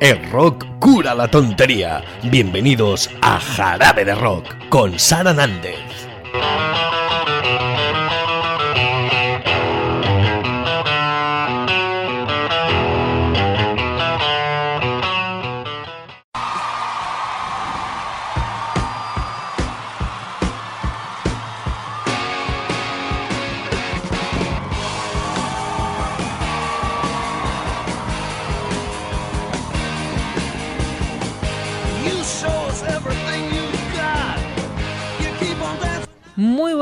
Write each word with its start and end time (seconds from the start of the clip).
El 0.00 0.30
rock 0.30 0.64
cura 0.78 1.12
la 1.12 1.26
tontería. 1.26 2.04
Bienvenidos 2.22 3.10
a 3.20 3.40
Jarabe 3.40 4.04
de 4.04 4.14
Rock 4.14 4.68
con 4.68 4.96
Sara 4.96 5.32
Nández. 5.32 5.87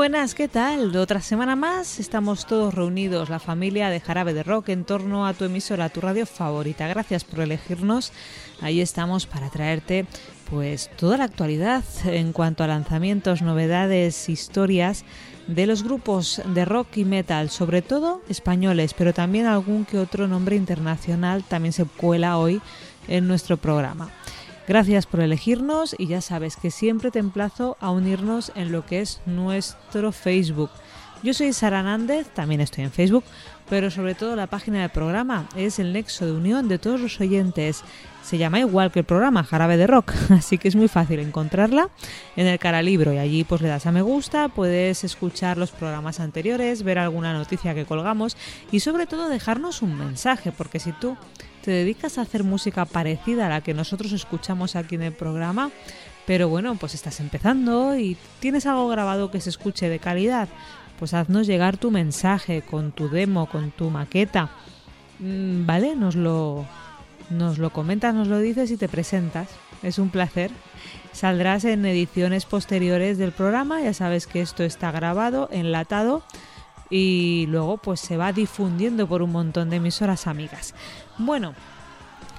Buenas, 0.09 0.35
¿qué 0.35 0.47
tal? 0.47 0.95
Otra 0.95 1.19
semana 1.19 1.57
más 1.57 1.99
estamos 1.99 2.45
todos 2.45 2.73
reunidos, 2.73 3.27
la 3.27 3.39
familia 3.39 3.89
de 3.89 3.99
Jarabe 3.99 4.33
de 4.33 4.41
Rock, 4.41 4.69
en 4.69 4.85
torno 4.85 5.27
a 5.27 5.33
tu 5.33 5.43
emisora, 5.43 5.89
tu 5.89 5.99
radio 5.99 6.25
favorita. 6.25 6.87
Gracias 6.87 7.25
por 7.25 7.41
elegirnos. 7.41 8.13
Ahí 8.61 8.79
estamos 8.79 9.25
para 9.25 9.49
traerte 9.49 10.05
pues 10.49 10.89
toda 10.95 11.17
la 11.17 11.25
actualidad 11.25 11.83
en 12.05 12.31
cuanto 12.31 12.63
a 12.63 12.67
lanzamientos, 12.67 13.41
novedades, 13.41 14.29
historias 14.29 15.03
de 15.47 15.67
los 15.67 15.83
grupos 15.83 16.41
de 16.53 16.63
rock 16.63 16.95
y 16.95 17.03
metal, 17.03 17.49
sobre 17.49 17.81
todo 17.81 18.21
españoles, 18.29 18.93
pero 18.93 19.13
también 19.13 19.45
algún 19.45 19.83
que 19.83 19.97
otro 19.97 20.29
nombre 20.29 20.55
internacional 20.55 21.43
también 21.43 21.73
se 21.73 21.83
cuela 21.83 22.37
hoy 22.37 22.61
en 23.09 23.27
nuestro 23.27 23.57
programa. 23.57 24.09
Gracias 24.67 25.05
por 25.05 25.21
elegirnos 25.21 25.95
y 25.97 26.07
ya 26.07 26.19
sabes 26.19 26.57
que 26.57 26.71
siempre 26.71 27.09
te 27.09 27.19
emplazo 27.19 27.77
a 27.79 27.89
unirnos 27.89 28.51
en 28.53 28.73
lo 28.73 28.85
que 28.85 28.99
es 28.99 29.21
nuestro 29.25 30.11
Facebook. 30.11 30.69
Yo 31.23 31.33
soy 31.33 31.53
Sara 31.53 31.81
Nández, 31.83 32.27
también 32.27 32.59
estoy 32.59 32.83
en 32.83 32.91
Facebook, 32.91 33.23
pero 33.69 33.89
sobre 33.89 34.13
todo 34.13 34.35
la 34.35 34.47
página 34.47 34.81
del 34.81 34.89
programa 34.89 35.47
es 35.55 35.79
el 35.79 35.93
nexo 35.93 36.25
de 36.25 36.33
unión 36.33 36.67
de 36.67 36.79
todos 36.79 36.99
los 36.99 37.19
oyentes. 37.21 37.83
Se 38.23 38.37
llama 38.37 38.59
igual 38.59 38.91
que 38.91 38.99
el 38.99 39.05
programa 39.05 39.45
Jarabe 39.45 39.77
de 39.77 39.87
Rock, 39.87 40.11
así 40.31 40.57
que 40.57 40.67
es 40.67 40.75
muy 40.75 40.89
fácil 40.89 41.21
encontrarla 41.21 41.89
en 42.35 42.45
el 42.45 42.59
cara 42.59 42.81
libro 42.81 43.13
y 43.13 43.19
allí 43.19 43.45
pues 43.45 43.61
le 43.61 43.69
das 43.69 43.85
a 43.85 43.93
me 43.93 44.01
gusta, 44.01 44.49
puedes 44.49 45.05
escuchar 45.05 45.57
los 45.57 45.71
programas 45.71 46.19
anteriores, 46.19 46.83
ver 46.83 46.99
alguna 46.99 47.31
noticia 47.31 47.73
que 47.73 47.85
colgamos 47.85 48.35
y 48.69 48.81
sobre 48.81 49.07
todo 49.07 49.29
dejarnos 49.29 49.81
un 49.81 49.97
mensaje, 49.97 50.51
porque 50.51 50.79
si 50.79 50.91
tú 50.91 51.15
te 51.67 51.73
dedicas 51.73 52.17
a 52.17 52.21
hacer 52.21 52.45
música 52.45 52.85
parecida 52.85 53.47
a 53.47 53.49
la 53.49 53.59
que 53.59 53.73
nosotros 53.73 54.13
escuchamos 54.13 54.77
aquí 54.77 54.95
en 54.95 55.01
el 55.01 55.11
programa, 55.11 55.69
pero 56.25 56.47
bueno, 56.47 56.75
pues 56.75 56.95
estás 56.95 57.19
empezando 57.19 57.97
y 57.97 58.15
tienes 58.39 58.65
algo 58.65 58.87
grabado 58.87 59.31
que 59.31 59.41
se 59.41 59.49
escuche 59.49 59.89
de 59.89 59.99
calidad, 59.99 60.47
pues 60.97 61.13
haznos 61.13 61.45
llegar 61.45 61.75
tu 61.75 61.91
mensaje 61.91 62.61
con 62.61 62.93
tu 62.93 63.09
demo, 63.09 63.47
con 63.47 63.71
tu 63.71 63.89
maqueta. 63.89 64.49
Mm, 65.19 65.65
¿Vale? 65.65 65.97
Nos 65.97 66.15
lo, 66.15 66.65
nos 67.31 67.57
lo 67.57 67.69
comentas, 67.71 68.15
nos 68.15 68.29
lo 68.29 68.39
dices 68.39 68.71
y 68.71 68.77
te 68.77 68.87
presentas. 68.87 69.49
Es 69.83 69.99
un 69.99 70.09
placer. 70.09 70.51
Saldrás 71.11 71.65
en 71.65 71.85
ediciones 71.85 72.45
posteriores 72.45 73.17
del 73.17 73.33
programa, 73.33 73.81
ya 73.81 73.93
sabes 73.93 74.25
que 74.25 74.39
esto 74.39 74.63
está 74.63 74.93
grabado, 74.93 75.49
enlatado 75.51 76.23
y 76.89 77.45
luego 77.49 77.77
pues 77.77 77.99
se 77.99 78.17
va 78.17 78.33
difundiendo 78.33 79.07
por 79.07 79.21
un 79.21 79.31
montón 79.31 79.69
de 79.69 79.77
emisoras 79.77 80.27
amigas. 80.27 80.73
Bueno, 81.17 81.53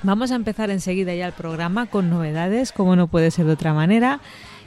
vamos 0.02 0.30
a 0.30 0.36
empezar 0.36 0.70
enseguida 0.70 1.14
ya 1.14 1.26
el 1.26 1.32
programa 1.32 1.86
con 1.86 2.10
novedades, 2.10 2.72
como 2.72 2.96
no 2.96 3.08
puede 3.08 3.30
ser 3.30 3.46
de 3.46 3.52
otra 3.52 3.74
manera, 3.74 4.20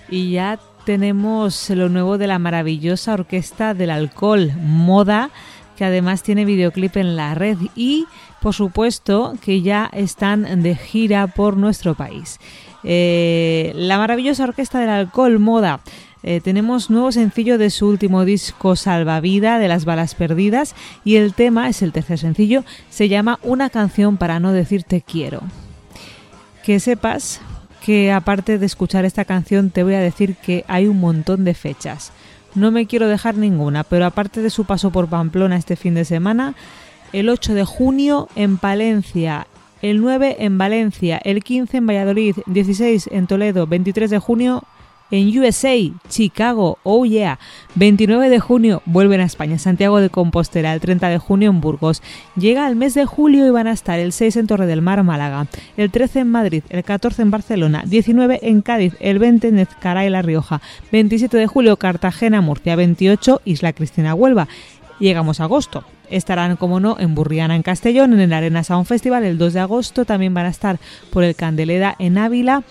y 0.09 0.31
ya 0.31 0.59
tenemos 0.85 1.69
lo 1.69 1.89
nuevo 1.89 2.17
de 2.17 2.27
la 2.27 2.39
maravillosa 2.39 3.13
Orquesta 3.13 3.73
del 3.73 3.91
Alcohol, 3.91 4.51
Moda, 4.57 5.29
que 5.77 5.85
además 5.85 6.23
tiene 6.23 6.45
videoclip 6.45 6.97
en 6.97 7.15
la 7.15 7.33
red 7.33 7.57
y 7.75 8.05
por 8.41 8.53
supuesto 8.53 9.35
que 9.41 9.61
ya 9.61 9.89
están 9.93 10.63
de 10.63 10.75
gira 10.75 11.27
por 11.27 11.57
nuestro 11.57 11.93
país. 11.93 12.39
Eh, 12.83 13.71
la 13.75 13.97
maravillosa 13.99 14.43
Orquesta 14.43 14.79
del 14.79 14.89
Alcohol, 14.89 15.37
Moda, 15.39 15.81
eh, 16.23 16.39
tenemos 16.41 16.89
nuevo 16.89 17.11
sencillo 17.11 17.57
de 17.57 17.69
su 17.69 17.87
último 17.87 18.25
disco 18.25 18.75
Salvavida 18.75 19.57
de 19.57 19.67
las 19.67 19.85
balas 19.85 20.13
perdidas 20.13 20.75
y 21.03 21.15
el 21.15 21.33
tema 21.33 21.67
es 21.67 21.81
el 21.81 21.91
tercer 21.91 22.19
sencillo, 22.19 22.63
se 22.89 23.09
llama 23.09 23.39
Una 23.41 23.69
canción 23.69 24.17
para 24.17 24.39
no 24.39 24.51
decirte 24.51 25.01
quiero. 25.01 25.41
Que 26.63 26.79
sepas 26.79 27.41
que 27.83 28.11
aparte 28.11 28.59
de 28.59 28.65
escuchar 28.65 29.05
esta 29.05 29.25
canción 29.25 29.71
te 29.71 29.83
voy 29.83 29.95
a 29.95 29.99
decir 29.99 30.35
que 30.35 30.63
hay 30.67 30.87
un 30.87 30.99
montón 30.99 31.43
de 31.43 31.55
fechas. 31.55 32.11
No 32.53 32.69
me 32.69 32.85
quiero 32.85 33.07
dejar 33.07 33.35
ninguna, 33.35 33.83
pero 33.83 34.05
aparte 34.05 34.41
de 34.41 34.49
su 34.49 34.65
paso 34.65 34.91
por 34.91 35.07
Pamplona 35.07 35.57
este 35.57 35.75
fin 35.75 35.95
de 35.95 36.05
semana, 36.05 36.53
el 37.13 37.29
8 37.29 37.55
de 37.55 37.63
junio 37.65 38.29
en 38.35 38.57
Palencia, 38.57 39.47
el 39.81 40.01
9 40.01 40.37
en 40.39 40.57
Valencia, 40.59 41.19
el 41.23 41.43
15 41.43 41.77
en 41.77 41.87
Valladolid, 41.87 42.35
16 42.45 43.09
en 43.11 43.25
Toledo, 43.25 43.65
23 43.65 44.11
de 44.11 44.19
junio 44.19 44.63
en 45.11 45.37
USA, 45.37 45.75
Chicago, 46.09 46.79
oh 46.83 47.05
yeah. 47.05 47.37
29 47.75 48.29
de 48.29 48.39
junio 48.39 48.81
vuelven 48.85 49.21
a 49.21 49.25
España, 49.25 49.59
Santiago 49.59 49.99
de 49.99 50.09
Compostela, 50.09 50.73
el 50.73 50.79
30 50.79 51.09
de 51.09 51.17
junio 51.17 51.49
en 51.49 51.61
Burgos. 51.61 52.01
Llega 52.35 52.67
el 52.67 52.75
mes 52.75 52.93
de 52.93 53.05
julio 53.05 53.45
y 53.45 53.51
van 53.51 53.67
a 53.67 53.73
estar 53.73 53.99
el 53.99 54.13
6 54.13 54.37
en 54.37 54.47
Torre 54.47 54.65
del 54.65 54.81
Mar, 54.81 55.03
Málaga, 55.03 55.47
el 55.77 55.91
13 55.91 56.21
en 56.21 56.31
Madrid, 56.31 56.63
el 56.69 56.83
14 56.83 57.21
en 57.21 57.31
Barcelona, 57.31 57.83
19 57.85 58.39
en 58.43 58.61
Cádiz, 58.61 58.95
el 58.99 59.19
20 59.19 59.49
en 59.49 59.59
Ezcaray, 59.59 60.09
La 60.09 60.21
Rioja, 60.21 60.61
27 60.91 61.37
de 61.37 61.47
julio 61.47 61.77
Cartagena, 61.77 62.41
Murcia, 62.41 62.75
28 62.75 63.41
Isla 63.45 63.73
Cristina, 63.73 64.13
Huelva. 64.13 64.47
Llegamos 64.99 65.39
a 65.39 65.45
agosto. 65.45 65.83
Estarán, 66.11 66.57
como 66.57 66.79
no, 66.79 66.97
en 66.99 67.15
Burriana, 67.15 67.55
en 67.55 67.63
Castellón, 67.63 68.13
en 68.13 68.19
el 68.19 68.33
Arena 68.33 68.63
Sound 68.63 68.85
Festival 68.85 69.23
el 69.23 69.37
2 69.37 69.53
de 69.53 69.59
agosto. 69.61 70.05
También 70.05 70.33
van 70.33 70.45
a 70.45 70.49
estar 70.49 70.77
por 71.09 71.23
el 71.23 71.35
Candeleda 71.35 71.95
en 71.97 72.19
Ávila, 72.19 72.63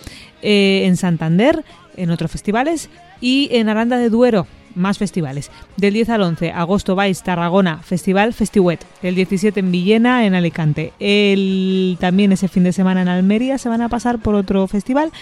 eh, 0.42 0.82
en 0.84 0.96
Santander, 0.96 1.64
en 1.96 2.10
otros 2.10 2.30
festivales 2.30 2.90
y 3.20 3.48
en 3.52 3.68
Aranda 3.68 3.96
de 3.96 4.10
Duero 4.10 4.46
más 4.74 4.98
festivales. 4.98 5.50
Del 5.76 5.94
10 5.94 6.10
al 6.10 6.22
11, 6.22 6.52
agosto 6.52 6.94
vais 6.94 7.22
Tarragona, 7.22 7.78
Festival 7.78 8.32
Festiwet. 8.32 8.84
El 9.02 9.14
17 9.14 9.60
en 9.60 9.72
Villena, 9.72 10.26
en 10.26 10.34
Alicante. 10.34 10.92
El, 11.00 11.96
también 12.00 12.32
ese 12.32 12.48
fin 12.48 12.64
de 12.64 12.72
semana 12.72 13.02
en 13.02 13.08
Almería 13.08 13.58
se 13.58 13.68
van 13.68 13.82
a 13.82 13.88
pasar 13.88 14.18
por 14.20 14.34
otro 14.34 14.66
festival. 14.66 15.12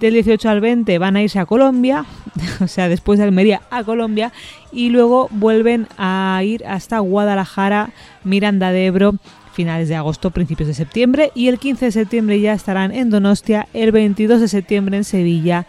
Del 0.00 0.14
18 0.14 0.48
al 0.48 0.60
20 0.60 0.96
van 0.98 1.16
a 1.16 1.22
irse 1.22 1.40
a 1.40 1.46
Colombia, 1.46 2.04
o 2.60 2.68
sea, 2.68 2.88
después 2.88 3.18
de 3.18 3.24
Almería 3.24 3.62
a 3.70 3.82
Colombia, 3.82 4.32
y 4.70 4.90
luego 4.90 5.28
vuelven 5.32 5.88
a 5.98 6.40
ir 6.44 6.64
hasta 6.66 7.00
Guadalajara, 7.00 7.90
Miranda 8.22 8.70
de 8.70 8.86
Ebro, 8.86 9.16
finales 9.52 9.88
de 9.88 9.96
agosto, 9.96 10.30
principios 10.30 10.68
de 10.68 10.74
septiembre, 10.74 11.32
y 11.34 11.48
el 11.48 11.58
15 11.58 11.86
de 11.86 11.90
septiembre 11.92 12.40
ya 12.40 12.52
estarán 12.52 12.94
en 12.94 13.10
Donostia, 13.10 13.66
el 13.74 13.90
22 13.90 14.40
de 14.40 14.46
septiembre 14.46 14.98
en 14.98 15.02
Sevilla, 15.02 15.66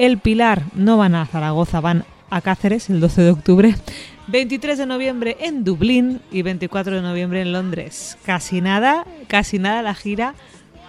el 0.00 0.16
Pilar 0.16 0.62
no 0.74 0.96
van 0.96 1.14
a 1.14 1.26
Zaragoza, 1.26 1.80
van 1.80 2.04
a 2.30 2.40
Cáceres 2.40 2.88
el 2.88 3.00
12 3.00 3.20
de 3.20 3.30
octubre, 3.32 3.74
23 4.28 4.78
de 4.78 4.86
noviembre 4.86 5.36
en 5.40 5.62
Dublín 5.62 6.22
y 6.32 6.40
24 6.40 6.96
de 6.96 7.02
noviembre 7.02 7.42
en 7.42 7.52
Londres. 7.52 8.16
Casi 8.24 8.62
nada, 8.62 9.04
casi 9.26 9.58
nada 9.58 9.82
la 9.82 9.94
gira, 9.94 10.34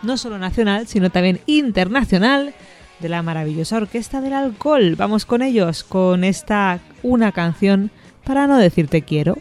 no 0.02 0.16
solo 0.16 0.40
nacional, 0.40 0.88
sino 0.88 1.10
también 1.10 1.42
internacional 1.46 2.54
de 3.02 3.10
la 3.10 3.22
maravillosa 3.22 3.78
Orquesta 3.78 4.22
del 4.22 4.32
Alcohol. 4.32 4.96
Vamos 4.96 5.26
con 5.26 5.42
ellos, 5.42 5.84
con 5.84 6.24
esta 6.24 6.80
una 7.04 7.34
canción 7.34 7.92
para 8.24 8.48
no 8.48 8.58
decirte 8.58 9.02
quiero. 9.02 9.38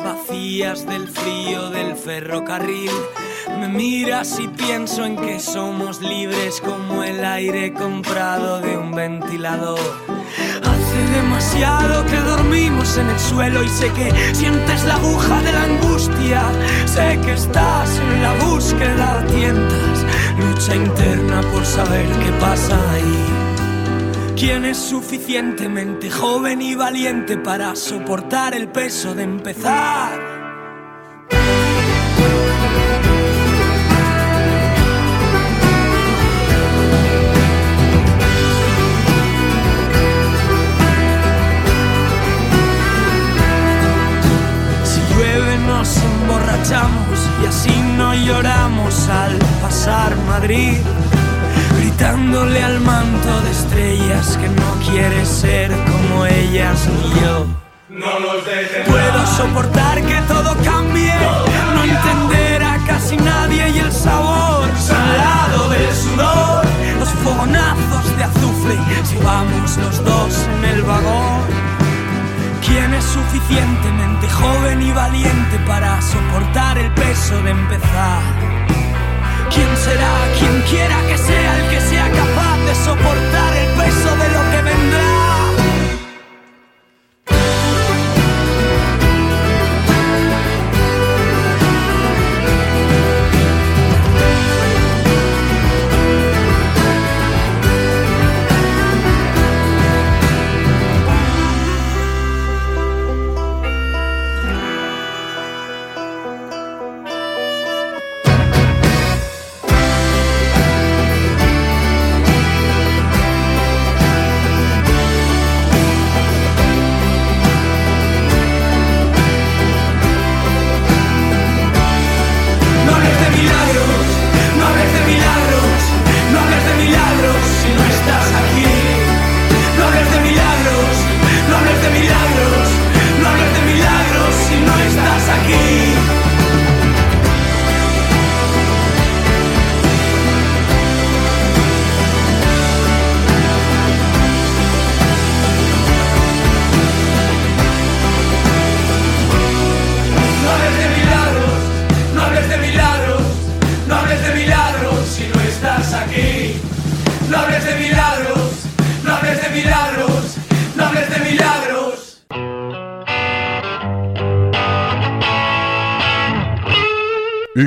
Vacías 0.00 0.86
del 0.86 1.08
frío 1.08 1.70
del 1.70 1.94
ferrocarril. 1.94 2.90
Me 3.58 3.68
miras 3.68 4.38
y 4.40 4.48
pienso 4.48 5.04
en 5.04 5.16
que 5.16 5.38
somos 5.38 6.00
libres 6.00 6.60
como 6.60 7.02
el 7.02 7.24
aire 7.24 7.72
comprado 7.72 8.60
de 8.60 8.76
un 8.76 8.92
ventilador. 8.92 9.78
Hace 10.62 11.16
demasiado 11.16 12.04
que 12.06 12.16
dormimos 12.16 12.96
en 12.96 13.08
el 13.08 13.20
suelo 13.20 13.62
y 13.62 13.68
sé 13.68 13.90
que 13.92 14.34
sientes 14.34 14.84
la 14.84 14.96
aguja 14.96 15.40
de 15.42 15.52
la 15.52 15.62
angustia. 15.64 16.42
Sé 16.86 17.18
que 17.24 17.34
estás 17.34 17.98
en 17.98 18.22
la 18.22 18.32
búsqueda, 18.44 19.24
tientas 19.26 20.04
lucha 20.38 20.74
interna 20.74 21.40
por 21.52 21.64
saber 21.64 22.06
qué 22.06 22.30
pasa 22.40 22.76
ahí. 22.92 23.43
¿Quién 24.46 24.66
es 24.66 24.76
suficientemente 24.76 26.10
joven 26.10 26.60
y 26.60 26.74
valiente 26.74 27.38
para 27.38 27.74
soportar 27.74 28.54
el 28.54 28.68
peso 28.68 29.14
de 29.14 29.22
empezar? 29.22 30.34
y 47.42 47.46
así 47.46 47.82
no 47.96 48.14
lloramos 48.14 49.08
al 49.08 49.38
pasar 49.60 50.16
Madrid, 50.26 50.78
gritándole 51.78 52.62
al 52.62 52.80
manto 52.80 53.40
de 53.42 53.50
estrellas 53.50 54.36
que 54.36 54.48
no 54.48 54.88
quiere 54.88 55.24
ser 55.24 55.70
como 55.70 56.26
ellas 56.26 56.88
ni 56.88 57.20
yo. 57.20 57.46
No 57.88 58.10
Puedo 58.86 59.26
soportar 59.26 60.02
que 60.02 60.20
todo 60.22 60.56
cambie, 60.64 61.14
no 61.74 61.84
entender 61.84 62.62
a 62.62 62.78
casi 62.86 63.16
nadie 63.16 63.70
y 63.70 63.78
el 63.78 63.92
sabor 63.92 64.68
salado 64.76 65.68
del 65.68 65.94
sudor, 65.94 66.64
los 66.98 67.08
fogonazos 67.08 68.16
de 68.16 68.24
azufre 68.24 68.78
si 69.04 69.16
vamos 69.18 69.76
los 69.76 70.04
dos 70.04 70.46
en 70.58 70.64
el 70.64 70.82
vagón. 70.82 71.42
¿Quién 72.66 72.94
es 72.94 73.04
suficientemente 73.04 74.28
joven 74.30 74.82
y 74.82 74.92
valiente 74.92 75.58
para 75.66 76.00
soportar 76.00 76.78
el 76.78 76.90
peso 76.92 77.40
de 77.42 77.50
empezar? 77.50 78.53
¿Quién 79.54 79.76
será 79.76 80.10
quien 80.36 80.62
quiera 80.62 80.98
que 81.06 81.16
sea 81.16 81.58
el 81.60 81.68
que 81.70 81.80
sea 81.80 82.10
capaz 82.10 82.58
de 82.66 82.74
soportar 82.74 83.56
el 83.56 83.68
peso 83.78 84.10
de 84.16 84.28
lo 84.34 84.42
que 84.50 84.53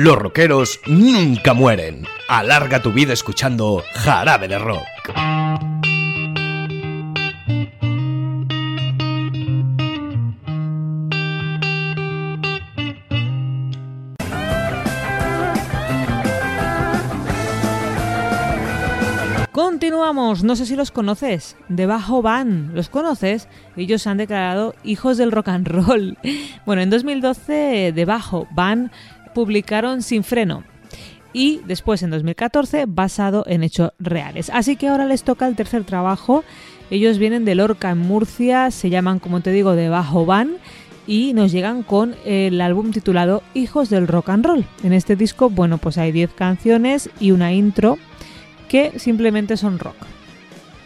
Los 0.00 0.14
rockeros 0.14 0.78
nunca 0.86 1.54
mueren. 1.54 2.06
Alarga 2.28 2.80
tu 2.80 2.92
vida 2.92 3.12
escuchando 3.12 3.82
Jarabe 3.94 4.46
de 4.46 4.56
Rock. 4.60 4.86
Continuamos, 19.50 20.44
no 20.44 20.54
sé 20.54 20.66
si 20.66 20.76
los 20.76 20.92
conoces, 20.92 21.56
Debajo 21.68 22.22
Van, 22.22 22.74
¿los 22.74 22.88
conoces? 22.88 23.48
Ellos 23.76 24.02
se 24.02 24.08
han 24.08 24.16
declarado 24.18 24.74
hijos 24.84 25.16
del 25.18 25.32
rock 25.32 25.48
and 25.48 25.66
roll. 25.66 26.16
Bueno, 26.64 26.82
en 26.82 26.90
2012 26.90 27.92
Debajo 27.94 28.46
Van 28.50 28.92
publicaron 29.38 30.02
Sin 30.02 30.24
Freno 30.24 30.64
y 31.32 31.60
después 31.64 32.02
en 32.02 32.10
2014 32.10 32.86
basado 32.88 33.44
en 33.46 33.62
hechos 33.62 33.92
reales. 34.00 34.50
Así 34.52 34.74
que 34.74 34.88
ahora 34.88 35.06
les 35.06 35.22
toca 35.22 35.46
el 35.46 35.54
tercer 35.54 35.84
trabajo. 35.84 36.42
Ellos 36.90 37.18
vienen 37.18 37.44
de 37.44 37.54
Lorca 37.54 37.90
en 37.92 37.98
Murcia, 37.98 38.72
se 38.72 38.90
llaman 38.90 39.20
como 39.20 39.40
te 39.40 39.52
digo 39.52 39.76
de 39.76 39.90
Bajo 39.90 40.26
Van 40.26 40.56
y 41.06 41.34
nos 41.34 41.52
llegan 41.52 41.84
con 41.84 42.16
el 42.24 42.60
álbum 42.60 42.90
titulado 42.90 43.44
Hijos 43.54 43.90
del 43.90 44.08
Rock 44.08 44.30
and 44.30 44.44
Roll. 44.44 44.64
En 44.82 44.92
este 44.92 45.14
disco, 45.14 45.50
bueno, 45.50 45.78
pues 45.78 45.98
hay 45.98 46.10
10 46.10 46.32
canciones 46.32 47.08
y 47.20 47.30
una 47.30 47.52
intro 47.52 47.96
que 48.68 48.98
simplemente 48.98 49.56
son 49.56 49.78
rock. 49.78 49.94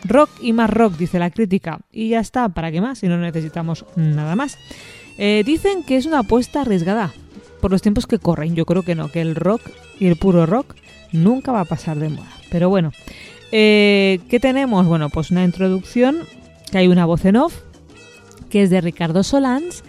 Rock 0.04 0.28
y 0.42 0.52
más 0.52 0.68
rock, 0.68 0.98
dice 0.98 1.18
la 1.18 1.30
crítica. 1.30 1.80
Y 1.90 2.10
ya 2.10 2.20
está, 2.20 2.50
¿para 2.50 2.70
qué 2.70 2.82
más? 2.82 2.98
Si 2.98 3.08
no 3.08 3.16
necesitamos 3.16 3.86
nada 3.96 4.36
más. 4.36 4.58
Eh, 5.16 5.42
dicen 5.46 5.84
que 5.84 5.96
es 5.96 6.04
una 6.04 6.20
apuesta 6.20 6.60
arriesgada, 6.62 7.14
por 7.62 7.70
los 7.70 7.80
tiempos 7.80 8.06
que 8.06 8.18
corren. 8.18 8.54
Yo 8.54 8.66
creo 8.66 8.82
que 8.82 8.94
no, 8.94 9.10
que 9.10 9.22
el 9.22 9.34
rock 9.34 9.62
y 9.98 10.08
el 10.08 10.16
puro 10.16 10.44
rock 10.44 10.74
nunca 11.12 11.52
va 11.52 11.60
a 11.60 11.64
pasar 11.64 11.98
de 11.98 12.10
moda. 12.10 12.28
Pero 12.50 12.68
bueno, 12.68 12.92
eh, 13.52 14.18
¿qué 14.28 14.40
tenemos? 14.40 14.86
Bueno, 14.86 15.08
pues 15.08 15.30
una 15.30 15.44
introducción, 15.44 16.18
que 16.70 16.78
hay 16.78 16.88
una 16.88 17.06
voz 17.06 17.24
en 17.24 17.36
off, 17.36 17.54
que 18.50 18.64
es 18.64 18.70
de 18.70 18.80
Ricardo 18.80 19.22
Solans, 19.22 19.84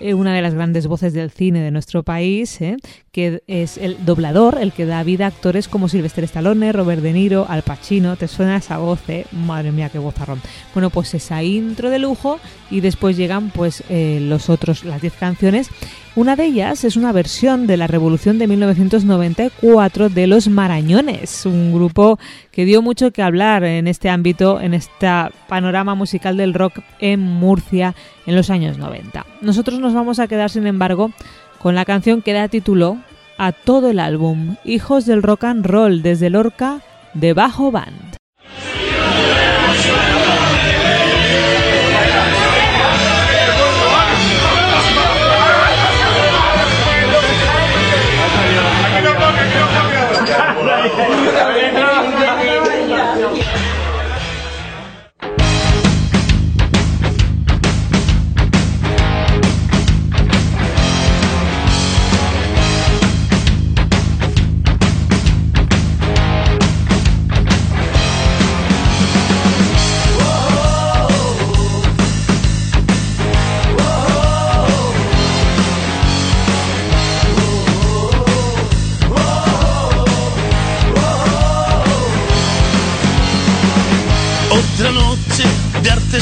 eh, 0.00 0.14
una 0.14 0.34
de 0.34 0.40
las 0.40 0.54
grandes 0.54 0.86
voces 0.86 1.12
del 1.12 1.30
cine 1.30 1.60
de 1.60 1.70
nuestro 1.70 2.02
país, 2.04 2.58
eh, 2.62 2.78
que 3.12 3.42
es 3.46 3.76
el 3.76 4.02
doblador, 4.06 4.56
el 4.58 4.72
que 4.72 4.86
da 4.86 5.02
vida 5.02 5.26
a 5.26 5.28
actores 5.28 5.68
como 5.68 5.90
Sylvester 5.90 6.24
Stallone, 6.24 6.72
Robert 6.72 7.02
De 7.02 7.12
Niro, 7.12 7.44
Al 7.50 7.62
Pacino. 7.62 8.16
¿Te 8.16 8.28
suena 8.28 8.56
esa 8.56 8.78
voz? 8.78 9.00
Madre 9.32 9.72
mía, 9.72 9.90
qué 9.90 9.98
vozarrón. 9.98 10.40
Bueno, 10.72 10.88
pues 10.88 11.12
esa 11.12 11.42
intro 11.42 11.90
de 11.90 11.98
lujo 11.98 12.40
y 12.70 12.80
después 12.80 13.18
llegan 13.18 13.50
pues 13.50 13.84
los 13.90 14.48
otros, 14.48 14.84
las 14.84 15.02
10 15.02 15.12
canciones 15.14 15.68
una 16.16 16.34
de 16.34 16.44
ellas 16.44 16.84
es 16.84 16.96
una 16.96 17.12
versión 17.12 17.66
de 17.66 17.76
la 17.76 17.86
Revolución 17.86 18.38
de 18.38 18.48
1994 18.48 20.08
de 20.08 20.26
Los 20.26 20.48
Marañones, 20.48 21.46
un 21.46 21.72
grupo 21.72 22.18
que 22.50 22.64
dio 22.64 22.82
mucho 22.82 23.12
que 23.12 23.22
hablar 23.22 23.62
en 23.64 23.86
este 23.86 24.08
ámbito, 24.08 24.60
en 24.60 24.74
este 24.74 25.08
panorama 25.48 25.94
musical 25.94 26.36
del 26.36 26.54
rock 26.54 26.80
en 26.98 27.20
Murcia 27.20 27.94
en 28.26 28.34
los 28.34 28.50
años 28.50 28.76
90. 28.76 29.24
Nosotros 29.40 29.78
nos 29.78 29.94
vamos 29.94 30.18
a 30.18 30.26
quedar, 30.26 30.50
sin 30.50 30.66
embargo, 30.66 31.12
con 31.60 31.74
la 31.74 31.84
canción 31.84 32.22
que 32.22 32.32
da 32.32 32.48
título 32.48 32.98
a 33.38 33.52
todo 33.52 33.90
el 33.90 34.00
álbum, 34.00 34.56
Hijos 34.64 35.06
del 35.06 35.22
Rock 35.22 35.44
and 35.44 35.64
Roll 35.64 36.02
desde 36.02 36.28
Lorca 36.28 36.80
de 37.14 37.34
Bajo 37.34 37.70
Band. 37.70 38.09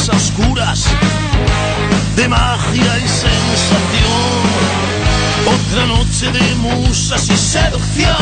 A 0.07 0.17
oscuras, 0.17 0.85
de 2.15 2.29
magia 2.29 2.99
y 2.99 3.09
sensación. 3.09 4.39
Otra 5.47 5.87
noche 5.87 6.31
de 6.31 6.55
musas 6.57 7.29
y 7.29 7.37
seducción, 7.37 8.17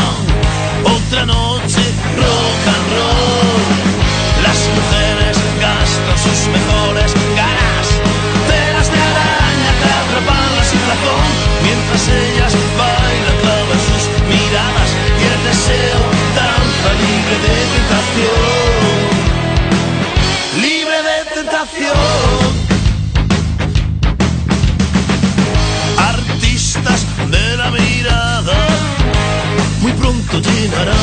la. 30.71 30.95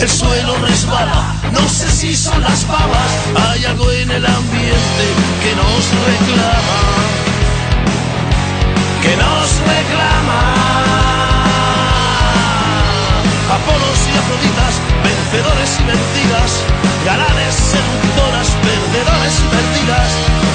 El 0.00 0.08
suelo 0.08 0.56
resbala, 0.58 1.34
no 1.52 1.68
sé 1.68 1.90
si 1.90 2.14
son 2.14 2.40
las 2.40 2.66
babas, 2.68 3.10
hay 3.34 3.64
algo 3.64 3.90
en 3.90 4.10
el 4.10 4.24
ambiente 4.24 5.04
que 5.42 5.54
nos 5.56 5.82
reclama, 6.06 6.80
que 9.02 9.16
nos 9.16 9.48
reclama. 9.66 10.40
Apolos 13.50 14.00
y 14.06 14.18
Afroditas, 14.18 14.74
vencedores 15.02 15.80
y 15.80 15.84
vencidas, 15.84 16.50
galanes, 17.04 17.54
seductoras, 17.54 18.48
perdedores 18.62 19.34
y 19.40 19.46
perdidas, 19.56 20.10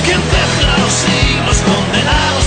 quien 0.06 0.22
tejen 0.22 0.70
a 0.70 0.78
los 0.78 0.94
siglos, 0.94 1.58
condenados, 1.68 2.46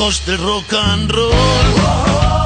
hijos 0.00 0.24
del 0.24 0.38
rock 0.38 0.72
and 0.72 1.12
roll. 1.12 2.39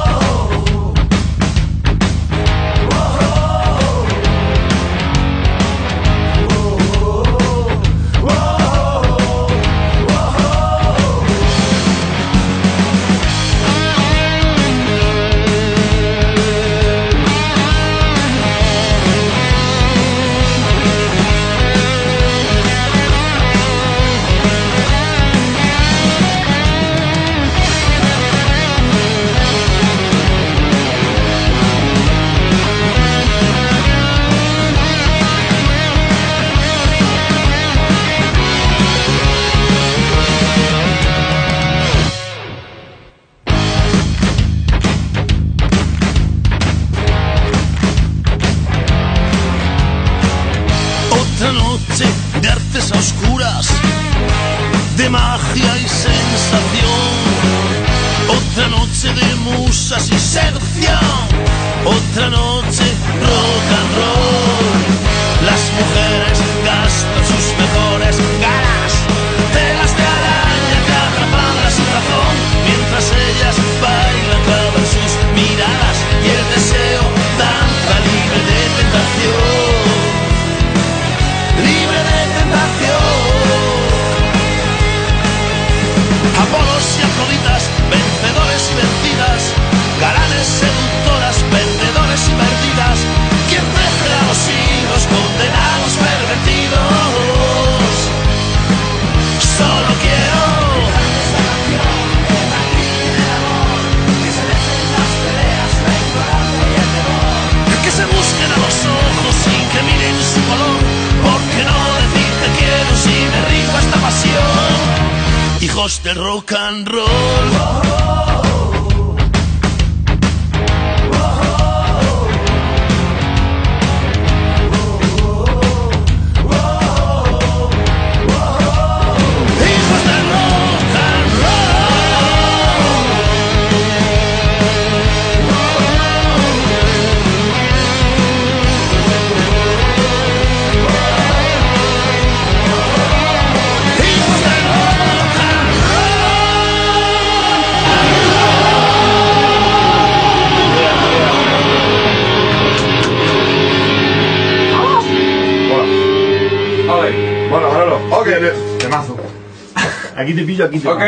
Te 160.35 160.43
pillo, 160.43 160.65
aquí 160.65 160.79
te 160.79 160.87
Ok. 160.87 161.01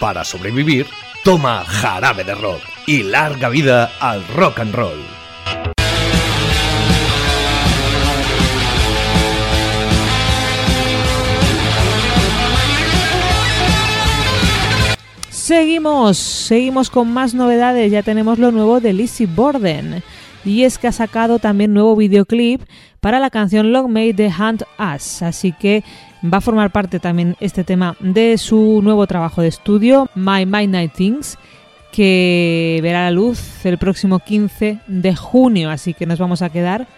Para 0.00 0.24
sobrevivir, 0.24 0.86
toma 1.22 1.64
jarabe 1.64 2.24
de 2.24 2.34
rock 2.34 2.60
y 2.86 3.02
larga 3.02 3.48
vida 3.48 3.90
al 4.00 4.26
rock 4.28 4.60
and 4.60 4.74
roll. 4.74 5.04
Seguimos, 15.30 16.16
seguimos 16.16 16.88
con 16.88 17.12
más 17.12 17.34
novedades. 17.34 17.92
Ya 17.92 18.02
tenemos 18.02 18.38
lo 18.38 18.50
nuevo 18.50 18.80
de 18.80 18.92
Lizzie 18.92 19.26
Borden. 19.26 20.02
Y 20.44 20.64
es 20.64 20.78
que 20.78 20.88
ha 20.88 20.92
sacado 20.92 21.38
también 21.38 21.72
nuevo 21.72 21.96
videoclip 21.96 22.62
para 23.04 23.20
la 23.20 23.28
canción 23.28 23.70
Long 23.70 23.90
May 23.90 24.14
The 24.14 24.28
Hunt 24.28 24.62
Us. 24.78 25.20
Así 25.20 25.52
que 25.52 25.84
va 26.24 26.38
a 26.38 26.40
formar 26.40 26.72
parte 26.72 27.00
también 27.00 27.36
este 27.38 27.62
tema 27.62 27.98
de 28.00 28.38
su 28.38 28.80
nuevo 28.82 29.06
trabajo 29.06 29.42
de 29.42 29.48
estudio, 29.48 30.08
My 30.14 30.46
Midnight 30.46 30.94
Things, 30.94 31.36
que 31.92 32.80
verá 32.82 33.02
la 33.02 33.10
luz 33.10 33.66
el 33.66 33.76
próximo 33.76 34.20
15 34.20 34.78
de 34.86 35.14
junio. 35.14 35.68
Así 35.68 35.92
que 35.92 36.06
nos 36.06 36.18
vamos 36.18 36.40
a 36.40 36.48
quedar 36.48 36.88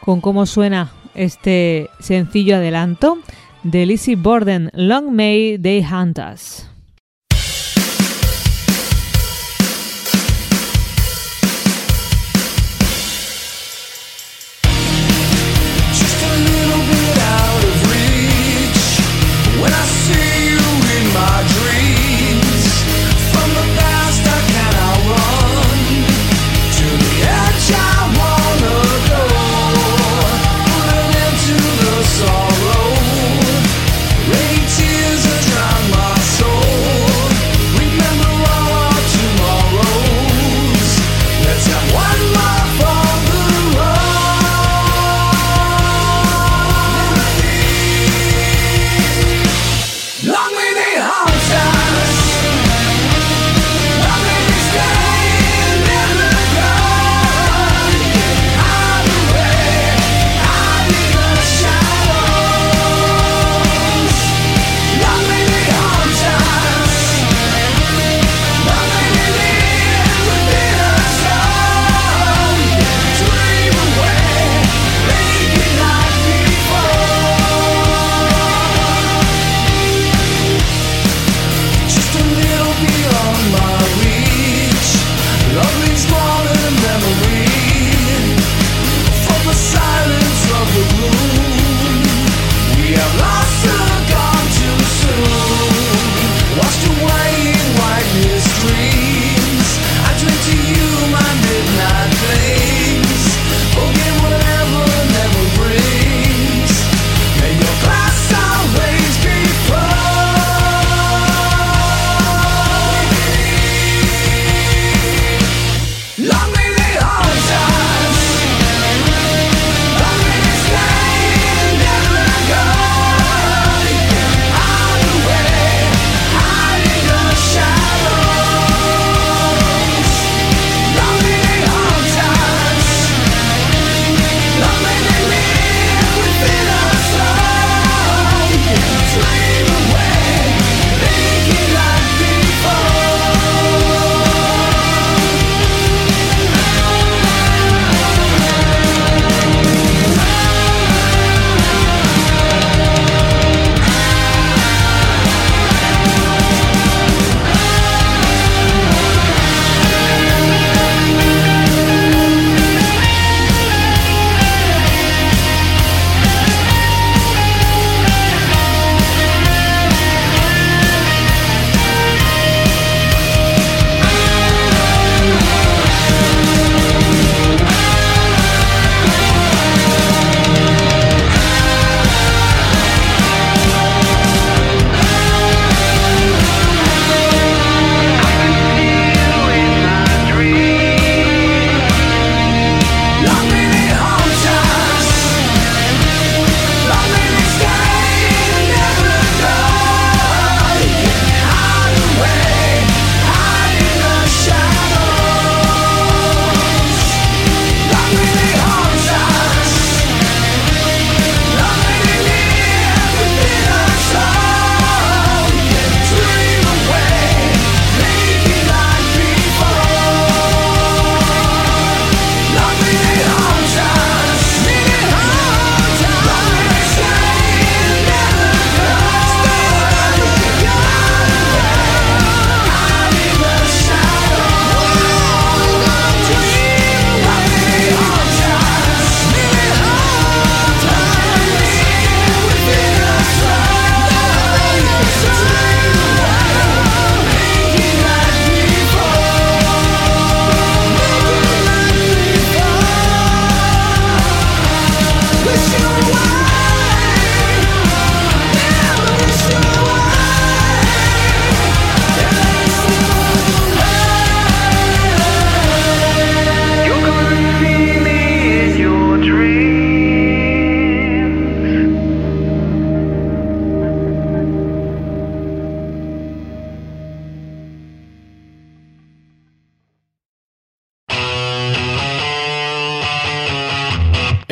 con 0.00 0.20
cómo 0.20 0.46
suena 0.46 0.90
este 1.14 1.90
sencillo 2.00 2.56
adelanto 2.56 3.18
de 3.62 3.86
Lizzie 3.86 4.16
Borden, 4.16 4.68
Long 4.74 5.12
May 5.12 5.58
They 5.58 5.86
Hunt 5.86 6.18
Us. 6.18 6.71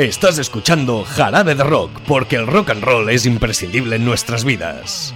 Estás 0.00 0.38
escuchando 0.38 1.04
Jarabe 1.04 1.54
de 1.54 1.62
Rock, 1.62 1.90
porque 2.08 2.36
el 2.36 2.46
rock 2.46 2.70
and 2.70 2.82
roll 2.82 3.10
es 3.10 3.26
imprescindible 3.26 3.96
en 3.96 4.06
nuestras 4.06 4.44
vidas. 4.44 5.14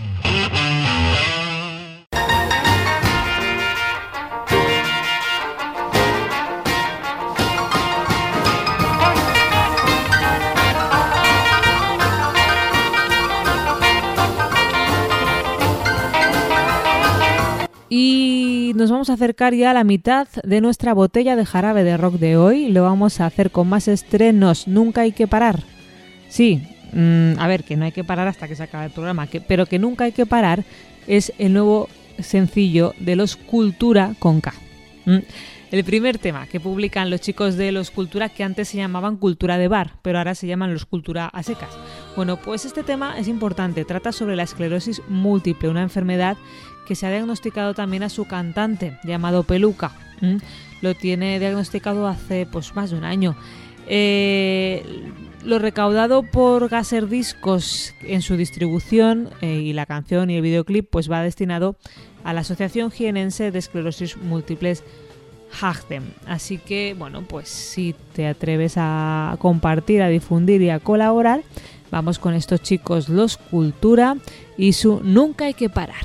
Nos 18.85 18.91
vamos 18.91 19.09
a 19.09 19.15
acercar 19.15 19.55
ya 19.55 19.71
a 19.71 19.73
la 19.73 19.83
mitad 19.83 20.29
de 20.45 20.61
nuestra 20.61 20.93
botella 20.93 21.37
de 21.37 21.47
jarabe 21.47 21.85
de 21.85 21.97
rock 21.97 22.17
de 22.17 22.37
hoy. 22.37 22.69
Lo 22.69 22.83
vamos 22.83 23.19
a 23.19 23.25
hacer 23.25 23.51
con 23.51 23.67
más 23.67 23.89
estrenos. 23.89 24.69
Nunca 24.69 25.01
hay 25.01 25.13
que 25.13 25.27
parar. 25.27 25.63
Sí, 26.29 26.61
mm, 26.93 27.39
a 27.39 27.49
ver, 27.49 27.65
que 27.65 27.79
no 27.79 27.87
hay 27.87 27.93
que 27.93 28.05
parar 28.05 28.29
hasta 28.29 28.47
que 28.47 28.55
se 28.55 28.63
acabe 28.63 28.85
el 28.85 28.91
programa, 28.91 29.27
pero 29.49 29.65
que 29.65 29.79
nunca 29.79 30.05
hay 30.05 30.13
que 30.13 30.27
parar 30.27 30.65
es 31.07 31.33
el 31.39 31.55
nuevo 31.55 31.89
sencillo 32.19 32.93
de 33.01 33.17
los 33.17 33.37
Cultura 33.37 34.13
con 34.19 34.43
K. 34.43 34.53
Mm. 35.07 35.19
El 35.75 35.83
primer 35.83 36.19
tema 36.19 36.47
que 36.47 36.61
publican 36.61 37.11
los 37.11 37.21
chicos 37.21 37.57
de 37.57 37.73
los 37.73 37.91
Cultura, 37.91 38.29
que 38.29 38.45
antes 38.45 38.69
se 38.69 38.77
llamaban 38.77 39.17
Cultura 39.17 39.59
de 39.59 39.67
Bar, 39.67 39.95
pero 40.03 40.19
ahora 40.19 40.37
se 40.37 40.47
llaman 40.47 40.73
los 40.73 40.87
Cultura 40.87 41.27
a 41.27 41.43
secas. 41.43 41.71
Bueno, 42.15 42.37
pues 42.37 42.65
este 42.65 42.85
tema 42.85 43.19
es 43.19 43.27
importante, 43.27 43.85
trata 43.85 44.13
sobre 44.13 44.37
la 44.37 44.45
esclerosis 44.45 45.03
múltiple, 45.09 45.69
una 45.69 45.83
enfermedad 45.83 46.37
que 46.87 46.95
se 46.95 47.09
ha 47.09 47.11
diagnosticado 47.11 47.75
también 47.75 48.05
a 48.05 48.09
su 48.09 48.25
cantante, 48.25 49.01
llamado 49.03 49.43
Peluca. 49.43 49.91
Lo 50.81 50.95
tiene 50.95 51.41
diagnosticado 51.41 52.07
hace 52.07 52.47
pues 52.47 52.77
más 52.77 52.93
de 52.93 52.97
un 52.99 53.03
año. 53.03 53.35
Eh, 53.89 55.11
lo 55.45 55.59
recaudado 55.59 56.23
por 56.23 56.69
Gaser 56.69 57.09
Discos 57.09 57.95
en 58.03 58.23
su 58.23 58.37
distribución 58.37 59.31
eh, 59.41 59.57
y 59.57 59.73
la 59.73 59.87
canción 59.87 60.31
y 60.31 60.37
el 60.37 60.43
videoclip 60.43 60.89
pues 60.89 61.11
va 61.11 61.21
destinado 61.25 61.77
a 62.23 62.33
la 62.33 62.43
Asociación 62.43 62.93
Jienense 62.93 63.51
de 63.51 63.59
Esclerosis 63.59 64.17
Múltiples 64.17 64.85
Hagden. 65.61 66.15
Así 66.27 66.59
que, 66.59 66.95
bueno, 66.99 67.23
pues 67.23 67.49
si 67.49 67.95
te 68.15 68.27
atreves 68.27 68.75
a 68.77 69.37
compartir, 69.39 70.03
a 70.03 70.09
difundir 70.09 70.63
y 70.63 70.71
a 70.71 70.81
colaborar, 70.81 71.43
vamos 71.91 72.19
con 72.19 72.35
estos 72.35 72.63
chicos 72.63 73.09
Los 73.09 73.37
Cultura 73.37 74.17
y 74.57 74.73
su 74.73 75.01
Nunca 75.03 75.47
hay 75.47 75.55
que 75.55 75.69
parar. 75.69 76.05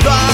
Se 0.00 0.27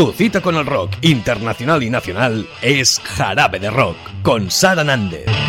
Tu 0.00 0.10
cita 0.12 0.40
con 0.40 0.56
el 0.56 0.64
rock 0.64 0.92
internacional 1.02 1.82
y 1.82 1.90
nacional 1.90 2.48
es 2.62 2.98
Jarabe 3.04 3.60
de 3.60 3.68
Rock 3.68 3.98
con 4.22 4.50
Sara 4.50 4.82
Nández. 4.82 5.39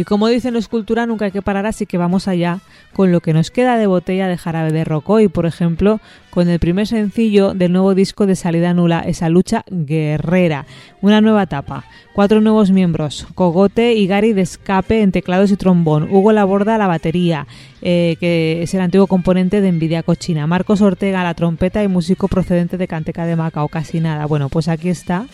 Y 0.00 0.04
como 0.04 0.28
dicen 0.28 0.54
los 0.54 0.68
Cultura, 0.68 1.04
nunca 1.04 1.26
hay 1.26 1.30
que 1.30 1.42
parar, 1.42 1.66
así 1.66 1.84
que 1.84 1.98
vamos 1.98 2.26
allá 2.26 2.60
con 2.94 3.12
lo 3.12 3.20
que 3.20 3.34
nos 3.34 3.50
queda 3.50 3.76
de 3.76 3.86
botella 3.86 4.28
de 4.28 4.38
jarabe 4.38 4.72
de 4.72 4.82
rock 4.82 5.10
hoy, 5.10 5.28
por 5.28 5.44
ejemplo, 5.44 6.00
con 6.30 6.48
el 6.48 6.58
primer 6.58 6.86
sencillo 6.86 7.52
del 7.52 7.72
nuevo 7.72 7.94
disco 7.94 8.24
de 8.24 8.34
salida 8.34 8.72
nula, 8.72 9.00
esa 9.00 9.28
lucha 9.28 9.62
guerrera, 9.68 10.64
una 11.02 11.20
nueva 11.20 11.42
etapa, 11.42 11.84
cuatro 12.14 12.40
nuevos 12.40 12.70
miembros, 12.70 13.26
Cogote 13.34 13.92
y 13.92 14.06
Gary 14.06 14.32
de 14.32 14.40
escape 14.40 15.02
en 15.02 15.12
teclados 15.12 15.50
y 15.50 15.58
trombón, 15.58 16.08
Hugo 16.10 16.32
Laborda 16.32 16.76
a 16.76 16.78
la 16.78 16.86
batería, 16.86 17.46
eh, 17.82 18.16
que 18.20 18.62
es 18.62 18.72
el 18.72 18.80
antiguo 18.80 19.06
componente 19.06 19.60
de 19.60 19.68
Envidia 19.68 20.02
Cochina, 20.02 20.46
Marcos 20.46 20.80
Ortega 20.80 21.20
a 21.20 21.24
la 21.24 21.34
trompeta 21.34 21.84
y 21.84 21.88
músico 21.88 22.26
procedente 22.26 22.78
de 22.78 22.88
Canteca 22.88 23.26
de 23.26 23.36
Macao, 23.36 23.68
casi 23.68 24.00
nada. 24.00 24.24
Bueno, 24.24 24.48
pues 24.48 24.68
aquí 24.68 24.88
está, 24.88 25.26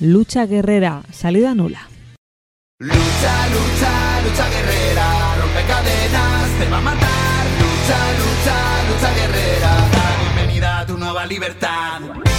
lucha 0.00 0.46
guerrera, 0.46 1.02
salida 1.12 1.54
nula. 1.54 1.80
Lucha, 2.82 2.94
lucha, 3.52 4.22
lucha 4.24 4.48
guerrera, 4.48 5.34
rompe 5.38 5.62
cadenas, 5.64 6.48
te 6.58 6.66
va 6.70 6.78
a 6.78 6.80
matar. 6.80 7.44
Lucha, 7.60 7.98
lucha, 8.20 8.56
lucha 8.88 9.14
guerrera, 9.16 9.68
da 9.92 10.22
bienvenida 10.22 10.78
a 10.78 10.86
tu 10.86 10.96
nueva 10.96 11.26
libertad. 11.26 12.29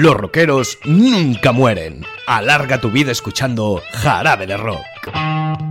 Los 0.00 0.14
rockeros 0.14 0.78
nunca 0.86 1.52
mueren. 1.52 2.06
Alarga 2.26 2.80
tu 2.80 2.90
vida 2.90 3.12
escuchando 3.12 3.82
Jarabe 3.92 4.46
de 4.46 4.56
Rock. 4.56 5.69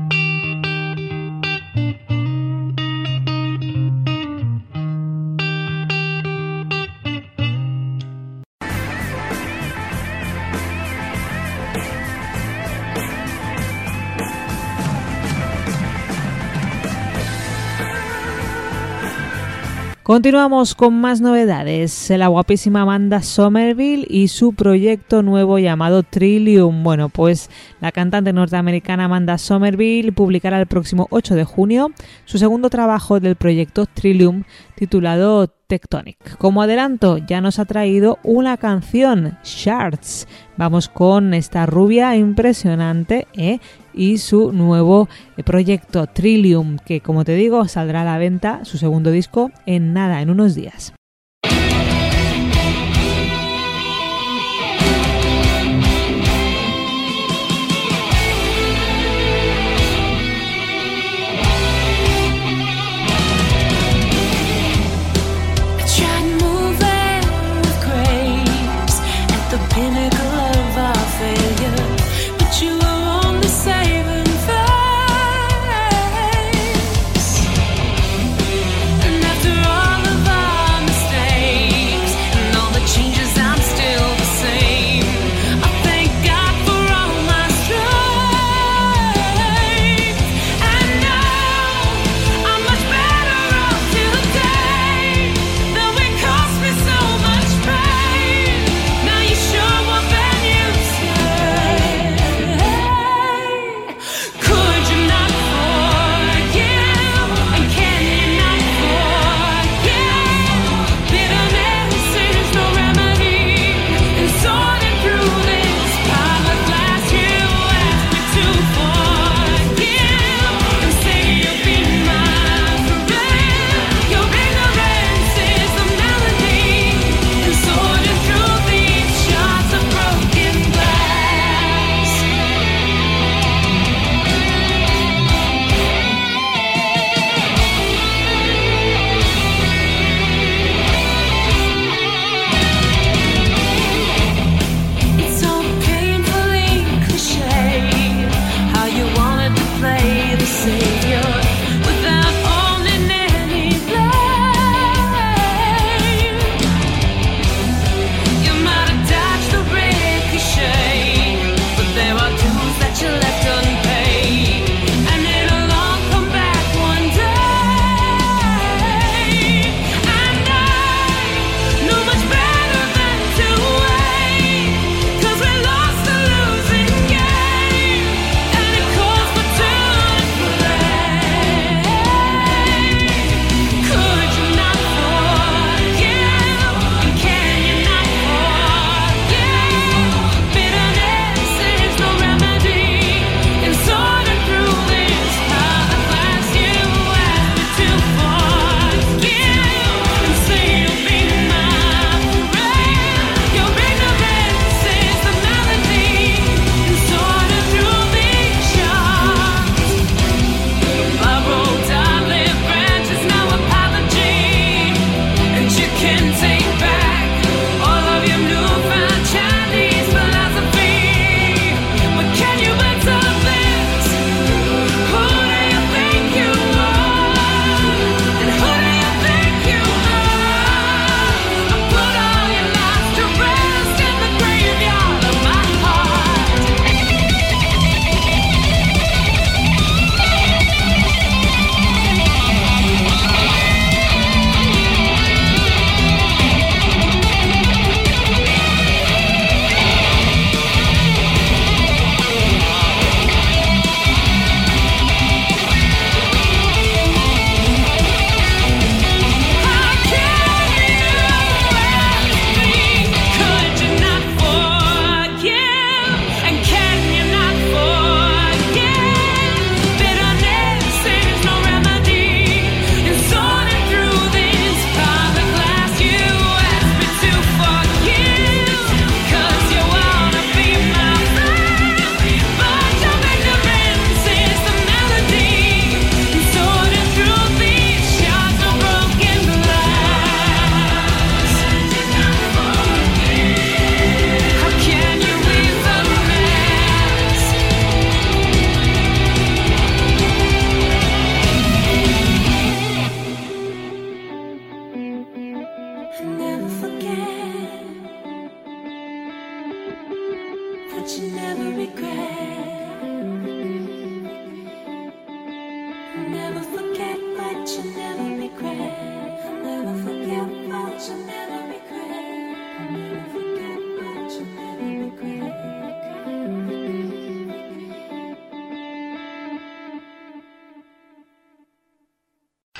Continuamos 20.10 20.74
con 20.74 21.00
más 21.00 21.22
novedades. 21.22 22.10
La 22.10 22.30
guapísima 22.30 22.82
Amanda 22.82 23.22
Somerville 23.22 24.08
y 24.10 24.30
su 24.30 24.54
proyecto 24.54 25.22
nuevo 25.22 25.60
llamado 25.60 26.02
Trillium. 26.02 26.82
Bueno, 26.82 27.10
pues 27.10 27.52
la 27.80 27.92
cantante 27.92 28.34
norteamericana 28.34 29.06
Amanda 29.06 29.38
Somerville 29.38 30.12
publicará 30.12 30.60
el 30.60 30.66
próximo 30.66 31.06
8 31.12 31.36
de 31.36 31.44
junio 31.44 31.92
su 32.26 32.40
segundo 32.40 32.72
trabajo 32.72 33.20
del 33.20 33.36
proyecto 33.36 33.86
Trillium 33.86 34.46
titulado 34.74 35.54
Tectonic. 35.70 36.38
Como 36.38 36.64
adelanto, 36.64 37.20
ya 37.20 37.42
nos 37.42 37.60
ha 37.60 37.66
traído 37.66 38.18
una 38.24 38.58
canción, 38.58 39.38
Shards. 39.44 40.28
Vamos 40.58 40.90
con 40.90 41.36
esta 41.36 41.68
rubia 41.68 42.16
impresionante 42.16 43.28
¿eh? 43.34 43.60
y 43.94 44.18
su 44.18 44.52
nuevo 44.52 45.08
eh, 45.38 45.44
proyecto 45.44 46.08
Trillium, 46.08 46.78
que 46.80 47.02
como 47.02 47.24
te 47.24 47.36
digo 47.36 47.68
saldrá 47.68 48.02
a 48.02 48.06
la 48.06 48.18
venta 48.18 48.66
su 48.66 48.80
segundo 48.80 49.12
disco 49.12 49.52
en 49.68 49.94
nada, 49.94 50.22
en 50.22 50.32
unos 50.32 50.56
días. 50.56 50.92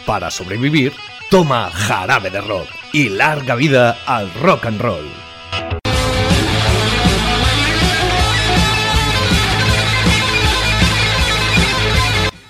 Para 0.10 0.32
sobrevivir, 0.32 0.92
toma 1.30 1.70
jarabe 1.70 2.32
de 2.32 2.42
rock 2.42 2.68
y 2.94 3.10
larga 3.10 3.54
vida 3.54 3.96
al 4.08 4.34
rock 4.42 4.66
and 4.66 4.82
roll. 4.82 5.06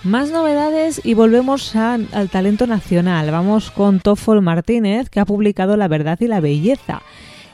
Más 0.06 0.32
novedades 0.32 1.02
y 1.04 1.16
volvemos 1.16 1.76
al 1.76 2.30
talento 2.32 2.66
nacional. 2.66 3.30
Vamos 3.30 3.72
con 3.72 4.00
Toffol 4.00 4.42
Martínez, 4.42 5.10
que 5.10 5.20
ha 5.20 5.26
publicado 5.26 5.76
La 5.76 5.90
verdad 5.90 6.18
y 6.22 6.28
la 6.28 6.40
belleza. 6.40 7.02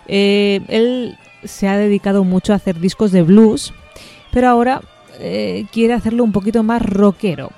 Eh, 0.07 0.61
él 0.67 1.17
se 1.45 1.67
ha 1.67 1.77
dedicado 1.77 2.23
mucho 2.23 2.53
a 2.53 2.57
hacer 2.57 2.79
discos 2.79 3.11
de 3.11 3.23
blues, 3.23 3.73
pero 4.31 4.49
ahora 4.49 4.83
eh, 5.19 5.65
quiere 5.71 5.95
hacerlo 5.95 6.23
un 6.23 6.31
poquito 6.31 6.61
más 6.61 6.83
rockero. 6.83 7.49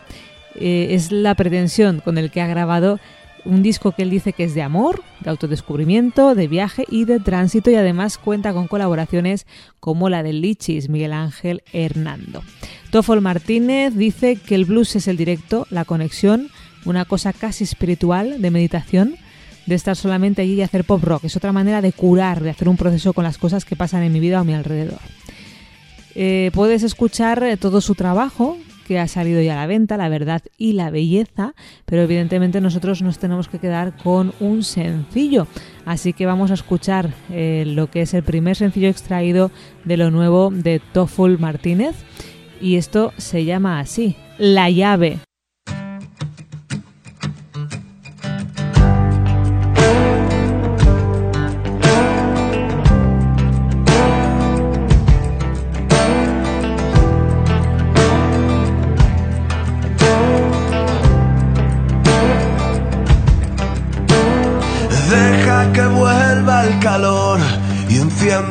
Eh, 0.58 0.88
es 0.92 1.12
la 1.12 1.36
pretensión 1.36 2.00
con 2.00 2.18
el 2.18 2.32
que 2.32 2.42
ha 2.42 2.48
grabado 2.48 3.00
un 3.46 3.64
disco 3.64 3.92
que 3.92 4.04
él 4.04 4.10
dice 4.10 4.34
que 4.34 4.44
es 4.44 4.54
de 4.54 4.62
amor, 4.62 5.04
de 5.22 5.30
autodescubrimiento, 5.30 6.36
de 6.36 6.48
viaje 6.48 6.86
y 6.90 7.06
de 7.06 7.20
tránsito 7.20 7.72
y 7.72 7.76
además 7.76 8.18
cuenta 8.18 8.54
con 8.54 8.68
colaboraciones 8.68 9.46
como 9.80 10.10
la 10.10 10.24
de 10.24 10.34
Lichis, 10.34 10.90
Miguel 10.90 11.14
Ángel 11.14 11.64
Hernando. 11.72 12.44
Toffol 12.92 13.22
Martínez 13.22 13.94
dice 13.96 14.36
que 14.36 14.56
el 14.56 14.66
blues 14.66 14.96
es 14.96 15.08
el 15.08 15.18
directo, 15.18 15.66
la 15.70 15.86
conexión, 15.86 16.50
una 16.86 17.06
cosa 17.06 17.34
casi 17.34 17.64
espiritual 17.64 18.42
de 18.42 18.52
meditación, 18.52 19.16
de 19.66 19.76
estar 19.76 19.96
solamente 19.96 20.42
allí 20.42 20.54
y 20.54 20.62
hacer 20.62 20.86
pop 20.86 21.04
rock. 21.04 21.26
Es 21.26 21.36
otra 21.36 21.52
manera 21.52 21.82
de 21.82 21.92
curar, 21.92 22.42
de 22.42 22.50
hacer 22.50 22.70
un 22.70 22.78
proceso 22.78 23.14
con 23.14 23.24
las 23.24 23.38
cosas 23.38 23.66
que 23.66 23.76
pasan 23.76 24.04
en 24.04 24.14
mi 24.14 24.20
vida 24.20 24.38
o 24.38 24.42
a 24.42 24.46
mi 24.46 24.54
alrededor. 24.54 25.00
Eh, 26.16 26.52
puedes 26.54 26.84
escuchar 26.84 27.44
eh, 27.44 27.58
todo 27.58 27.82
su 27.82 27.94
trabajo 27.94 28.58
que 28.88 29.00
ha 29.00 29.08
salido 29.08 29.42
ya 29.42 29.54
a 29.54 29.58
la 29.58 29.68
venta, 29.68 29.98
La 29.98 30.10
verdad 30.10 30.42
y 30.58 30.74
la 30.74 30.90
belleza, 30.90 31.54
pero 31.86 32.04
evidentemente 32.04 32.62
nosotros 32.62 33.02
nos 33.02 33.20
tenemos 33.20 33.48
que 33.48 33.60
quedar 33.60 33.96
con 33.98 34.34
un 34.40 34.64
sencillo. 34.64 35.48
Así 35.86 36.14
que 36.14 36.26
vamos 36.26 36.52
a 36.52 36.56
escuchar 36.56 37.14
eh, 37.30 37.64
lo 37.68 37.92
que 37.92 38.02
es 38.02 38.14
el 38.14 38.24
primer 38.24 38.56
sencillo 38.56 38.90
extraído 38.90 39.52
de 39.86 39.98
lo 39.98 40.10
nuevo 40.10 40.50
de 40.52 40.82
Toffol 40.94 41.38
Martínez 41.38 41.96
y 42.62 42.78
esto 42.78 43.14
se 43.18 43.46
llama 43.46 43.80
así, 43.80 44.16
La 44.38 44.70
llave. 44.70 45.27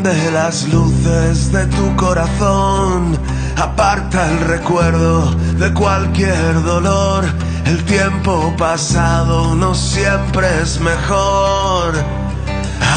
Enciende 0.06 0.30
las 0.30 0.68
luces 0.68 1.52
de 1.52 1.66
tu 1.66 1.96
corazón. 1.96 3.18
Aparta 3.56 4.30
el 4.30 4.40
recuerdo 4.40 5.30
de 5.58 5.72
cualquier 5.72 6.62
dolor. 6.62 7.24
El 7.64 7.84
tiempo 7.84 8.54
pasado 8.56 9.54
no 9.54 9.74
siempre 9.74 10.46
es 10.62 10.80
mejor. 10.80 11.94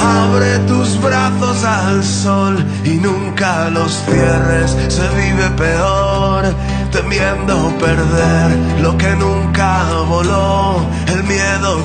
Abre 0.01 0.59
tus 0.59 1.01
brazos 1.01 1.63
al 1.63 2.03
sol 2.03 2.63
y 2.85 2.97
nunca 2.97 3.69
los 3.69 3.91
cierres, 4.05 4.77
se 4.87 5.07
vive 5.09 5.49
peor, 5.57 6.43
temiendo 6.91 7.73
perder 7.79 8.81
lo 8.81 8.97
que 8.97 9.15
nunca 9.15 9.83
voló. 10.07 10.85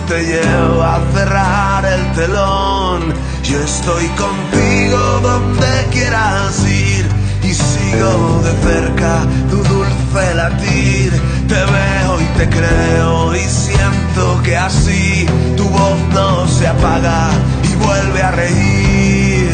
Te 0.09 0.25
lleva 0.25 0.97
a 0.97 1.01
cerrar 1.15 1.85
el 1.85 2.13
telón. 2.13 3.15
Yo 3.43 3.61
estoy 3.61 4.07
contigo 4.09 4.99
donde 5.23 5.87
quieras 5.91 6.65
ir 6.67 7.07
y 7.43 7.53
sigo 7.53 8.43
de 8.43 8.53
cerca 8.69 9.21
tu 9.51 9.57
dulce 9.57 10.35
latir. 10.35 11.13
Te 11.49 11.55
veo 11.55 12.21
y 12.21 12.39
te 12.39 12.49
creo 12.49 13.35
y 13.35 13.41
siento 13.41 14.43
que 14.43 14.57
así 14.57 15.27
tu 15.57 15.69
voz 15.69 15.99
no 16.13 16.49
se 16.49 16.67
apaga 16.67 17.31
y 17.63 17.75
vuelve 17.77 18.23
a 18.23 18.31
reír. 18.31 19.51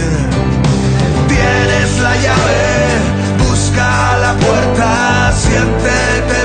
Tienes 1.29 1.99
la 2.01 2.15
llave, 2.17 3.47
busca 3.49 4.19
la 4.19 4.35
puerta, 4.35 5.33
siéntete 5.33 6.40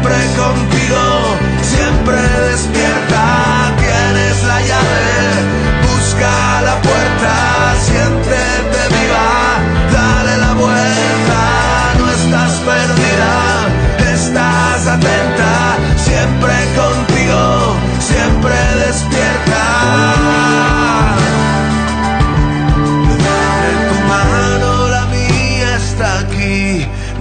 siempre 0.00 0.14
contigo, 0.36 1.07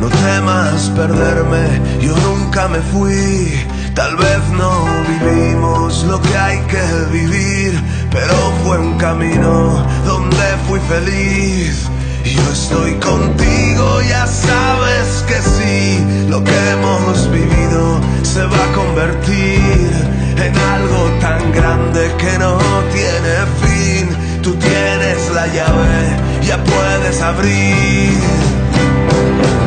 No 0.08 0.16
temas 0.20 0.90
perderme, 0.96 1.82
yo 2.00 2.16
nunca 2.16 2.70
me 2.70 2.80
fui. 2.80 3.52
Tal 3.94 4.16
vez 4.16 4.40
no 4.58 4.86
vivimos 5.06 6.06
lo 6.06 6.22
que 6.22 6.38
hay 6.38 6.60
que 6.62 6.86
vivir, 7.12 7.74
pero 8.10 8.34
fue 8.64 8.78
un 8.80 8.98
camino 8.98 9.86
donde 10.06 10.46
fui 10.66 10.80
feliz. 10.88 11.90
Yo 12.24 12.42
estoy 12.54 12.94
contigo, 13.00 14.02
ya 14.08 14.26
sabes 14.28 15.26
que 15.28 15.42
sí, 15.42 16.00
lo 16.30 16.42
que 16.42 16.58
hemos 16.72 17.30
vivido 17.30 18.00
se 18.24 18.46
va 18.46 18.64
a 18.64 18.74
convertir 18.76 19.92
en 20.38 20.56
algo 20.56 21.02
tan 21.20 21.52
grande 21.52 22.14
que 22.18 22.40
no 22.40 22.58
tiene 22.94 23.34
fin. 23.62 24.08
Tú 24.42 24.56
tienes 24.56 25.30
la 25.34 25.48
llave, 25.48 26.46
ya 26.48 26.64
puedes 26.64 27.22
abrir. 27.22 28.67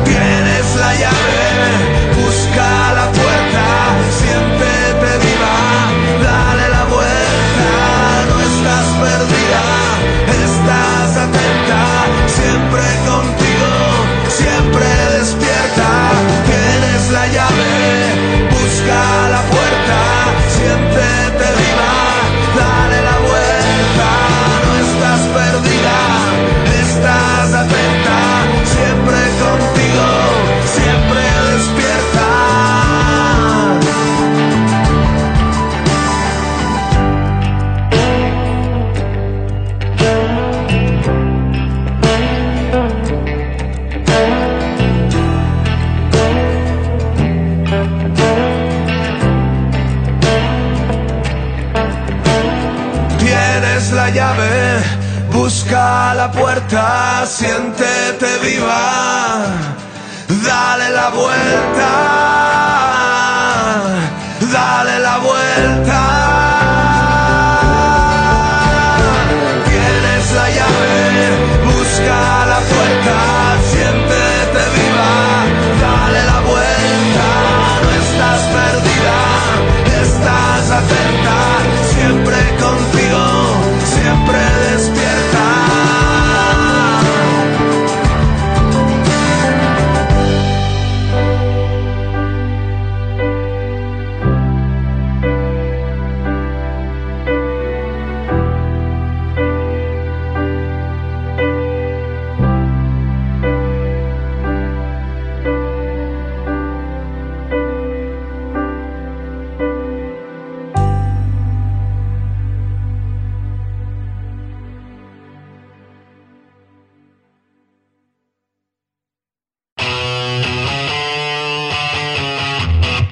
Tienes 0.05 0.75
la 0.75 0.93
llave, 0.95 2.21
busca 2.21 2.90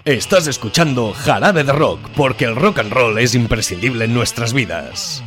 Estás 0.10 0.47
escuchando 0.47 1.14
Jarabe 1.14 1.64
de 1.64 1.72
Rock, 1.72 1.99
porque 2.16 2.45
el 2.45 2.55
rock 2.55 2.80
and 2.80 2.91
roll 2.91 3.20
es 3.20 3.36
imprescindible 3.36 4.05
en 4.05 4.14
nuestras 4.16 4.53
vidas. 4.53 5.24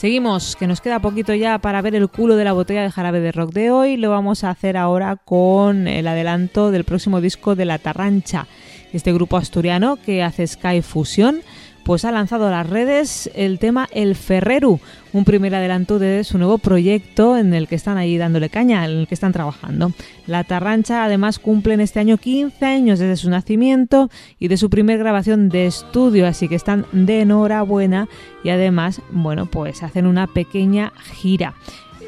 Seguimos, 0.00 0.56
que 0.56 0.66
nos 0.66 0.80
queda 0.80 0.98
poquito 0.98 1.34
ya 1.34 1.58
para 1.58 1.82
ver 1.82 1.94
el 1.94 2.08
culo 2.08 2.36
de 2.36 2.44
la 2.44 2.54
botella 2.54 2.80
de 2.80 2.90
jarabe 2.90 3.20
de 3.20 3.32
rock 3.32 3.52
de 3.52 3.70
hoy. 3.70 3.98
Lo 3.98 4.08
vamos 4.08 4.44
a 4.44 4.48
hacer 4.48 4.78
ahora 4.78 5.16
con 5.16 5.86
el 5.86 6.08
adelanto 6.08 6.70
del 6.70 6.84
próximo 6.84 7.20
disco 7.20 7.54
de 7.54 7.66
La 7.66 7.76
Tarrancha, 7.76 8.46
este 8.94 9.12
grupo 9.12 9.36
asturiano 9.36 9.98
que 10.02 10.22
hace 10.22 10.46
Sky 10.46 10.80
Fusion 10.80 11.42
pues 11.90 12.04
ha 12.04 12.12
lanzado 12.12 12.46
a 12.46 12.50
las 12.52 12.70
redes 12.70 13.28
el 13.34 13.58
tema 13.58 13.88
El 13.90 14.14
Ferreru, 14.14 14.78
un 15.12 15.24
primer 15.24 15.52
adelanto 15.56 15.98
de 15.98 16.22
su 16.22 16.38
nuevo 16.38 16.58
proyecto 16.58 17.36
en 17.36 17.52
el 17.52 17.66
que 17.66 17.74
están 17.74 17.98
ahí 17.98 18.16
dándole 18.16 18.48
caña, 18.48 18.84
en 18.84 18.92
el 18.92 19.08
que 19.08 19.14
están 19.14 19.32
trabajando. 19.32 19.90
La 20.28 20.44
Tarrancha 20.44 21.04
además 21.04 21.40
cumple 21.40 21.74
en 21.74 21.80
este 21.80 21.98
año 21.98 22.16
15 22.16 22.64
años 22.64 23.00
desde 23.00 23.16
su 23.16 23.28
nacimiento 23.28 24.08
y 24.38 24.46
de 24.46 24.56
su 24.56 24.70
primer 24.70 25.00
grabación 25.00 25.48
de 25.48 25.66
estudio, 25.66 26.28
así 26.28 26.46
que 26.46 26.54
están 26.54 26.86
de 26.92 27.22
enhorabuena 27.22 28.08
y 28.44 28.50
además, 28.50 29.02
bueno, 29.10 29.46
pues 29.46 29.82
hacen 29.82 30.06
una 30.06 30.28
pequeña 30.28 30.92
gira. 31.20 31.56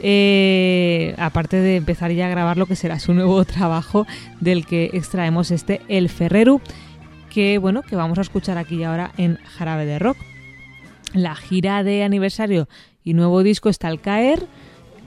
Eh, 0.00 1.14
aparte 1.18 1.56
de 1.56 1.76
empezar 1.76 2.12
ya 2.12 2.26
a 2.26 2.30
grabar 2.30 2.56
lo 2.56 2.66
que 2.66 2.76
será 2.76 3.00
su 3.00 3.14
nuevo 3.14 3.44
trabajo 3.46 4.06
del 4.38 4.64
que 4.64 4.90
extraemos 4.92 5.50
este 5.50 5.80
El 5.88 6.08
Ferreru 6.08 6.60
que 7.32 7.56
bueno, 7.56 7.82
que 7.82 7.96
vamos 7.96 8.18
a 8.18 8.20
escuchar 8.20 8.58
aquí 8.58 8.76
y 8.76 8.84
ahora 8.84 9.12
en 9.16 9.36
Jarabe 9.36 9.86
de 9.86 9.98
Rock. 9.98 10.18
La 11.14 11.34
gira 11.34 11.82
de 11.82 12.04
aniversario 12.04 12.68
y 13.04 13.14
nuevo 13.14 13.42
disco 13.42 13.68
está 13.68 13.88
al 13.88 14.00
caer. 14.00 14.46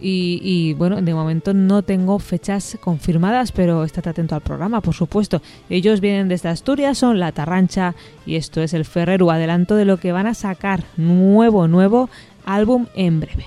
Y, 0.08 0.74
bueno, 0.74 1.02
de 1.02 1.14
momento 1.14 1.54
no 1.54 1.82
tengo 1.82 2.20
fechas 2.20 2.78
confirmadas, 2.82 3.52
pero 3.52 3.84
estate 3.84 4.10
atento 4.10 4.36
al 4.36 4.42
programa, 4.42 4.82
por 4.82 4.94
supuesto. 4.94 5.42
Ellos 5.70 6.02
vienen 6.02 6.28
desde 6.28 6.50
Asturias, 6.50 6.98
son 6.98 7.18
La 7.18 7.32
Tarrancha 7.32 7.96
y 8.26 8.36
esto 8.36 8.62
es 8.62 8.74
el 8.74 8.86
Ferrero. 8.86 9.32
Adelanto 9.32 9.76
de 9.76 9.86
lo 9.86 9.98
que 9.98 10.12
van 10.12 10.28
a 10.28 10.34
sacar 10.34 10.84
nuevo, 10.98 11.68
nuevo 11.68 12.10
álbum 12.46 12.88
en 12.94 13.20
breve. 13.22 13.46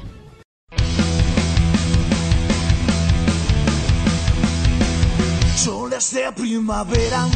de 6.13 6.33
primavera 6.33 7.27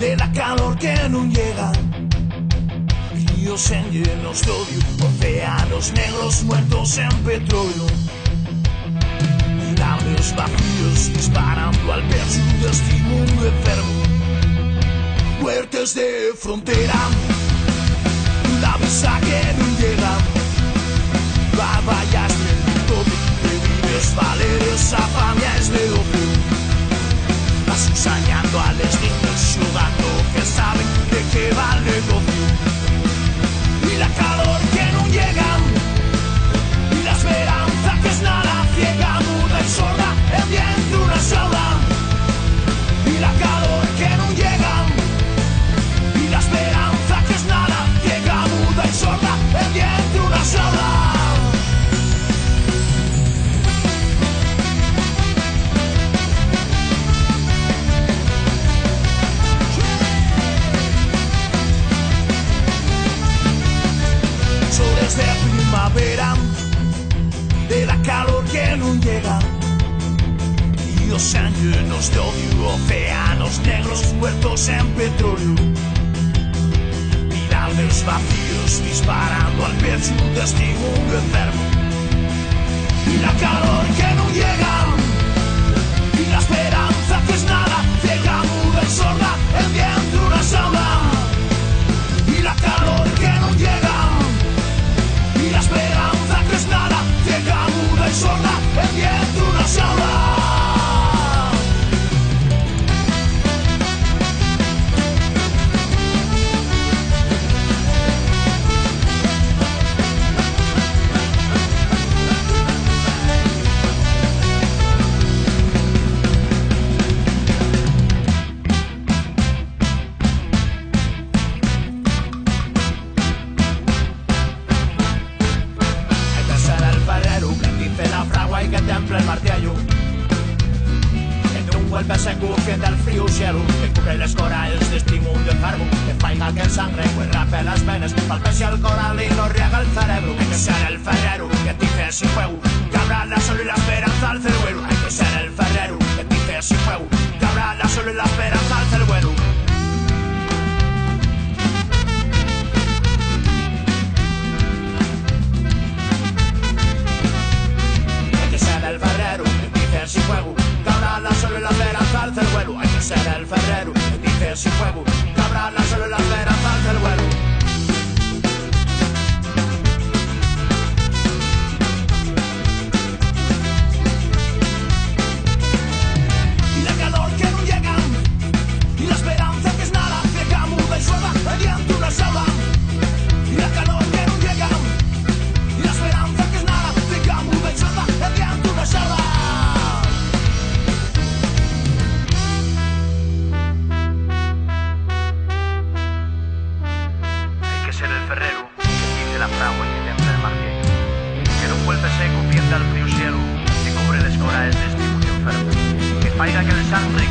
de 0.00 0.16
la 0.16 0.32
calor 0.32 0.78
que 0.78 0.94
no 1.10 1.26
llega. 1.26 1.72
Ríos 3.36 3.70
en 3.70 3.90
llenos 3.90 4.40
de 4.42 4.50
odio, 4.50 5.06
océanos 5.06 5.92
negros 5.92 6.42
muertos 6.44 6.98
en 6.98 7.10
petróleo. 7.22 7.86
Labios 9.78 10.34
vacíos 10.34 11.12
disparando 11.12 11.92
al 11.92 12.02
verso 12.02 12.40
de 12.62 12.70
este 12.70 12.94
mundo 13.02 13.46
enfermo. 13.46 14.02
Muertes 15.42 15.94
de 15.94 16.32
frontera, 16.38 17.00
la 18.62 18.76
visa 18.78 19.20
que 19.20 19.42
no 19.58 19.66
llega. 19.80 20.12
Babayas 21.58 22.32
del 22.38 22.86
todo, 22.86 23.14
de 23.44 23.52
vives 23.68 24.14
valeres, 24.16 24.92
afamia 24.94 25.56
es 25.58 25.70
de 25.70 25.90
odio 27.70 27.88
ensañando 27.90 28.60
a 28.60 28.72
los 28.72 29.00
niños 29.00 29.58
jugando 29.58 30.08
que 30.34 30.42
saben 30.44 30.86
de 31.10 31.22
qué 31.32 31.54
va 31.54 31.70
que 69.00 69.06
no 69.06 69.12
llega. 69.12 69.38
Ríos 70.98 71.32
llenos 71.32 72.10
de 72.10 72.18
odio, 72.18 72.68
océanos 72.74 73.60
negros 73.60 74.12
muertos 74.14 74.68
en 74.68 74.86
petróleo. 74.94 75.54
Virales 77.28 78.04
vacíos 78.04 78.82
disparando 78.84 79.66
al 79.66 79.72
pecho 79.76 80.14
este 80.42 80.74
mundo 80.74 81.14
enfermo. 81.14 81.62
Y 83.06 83.16
la 83.18 83.32
calor 83.34 83.86
que 83.96 84.14
no 84.14 84.28
llega, 84.30 84.86
y 86.18 86.30
la 86.30 86.38
esperanza 86.38 87.22
que 87.26 87.34
es 87.34 87.44
nada, 87.44 87.84
ciega, 88.02 88.42
muda 88.42 88.82
y 88.82 88.90
sorda, 88.90 89.36
el 89.58 89.72
viento 89.72 90.26
una 90.26 90.42
sola. 90.42 90.79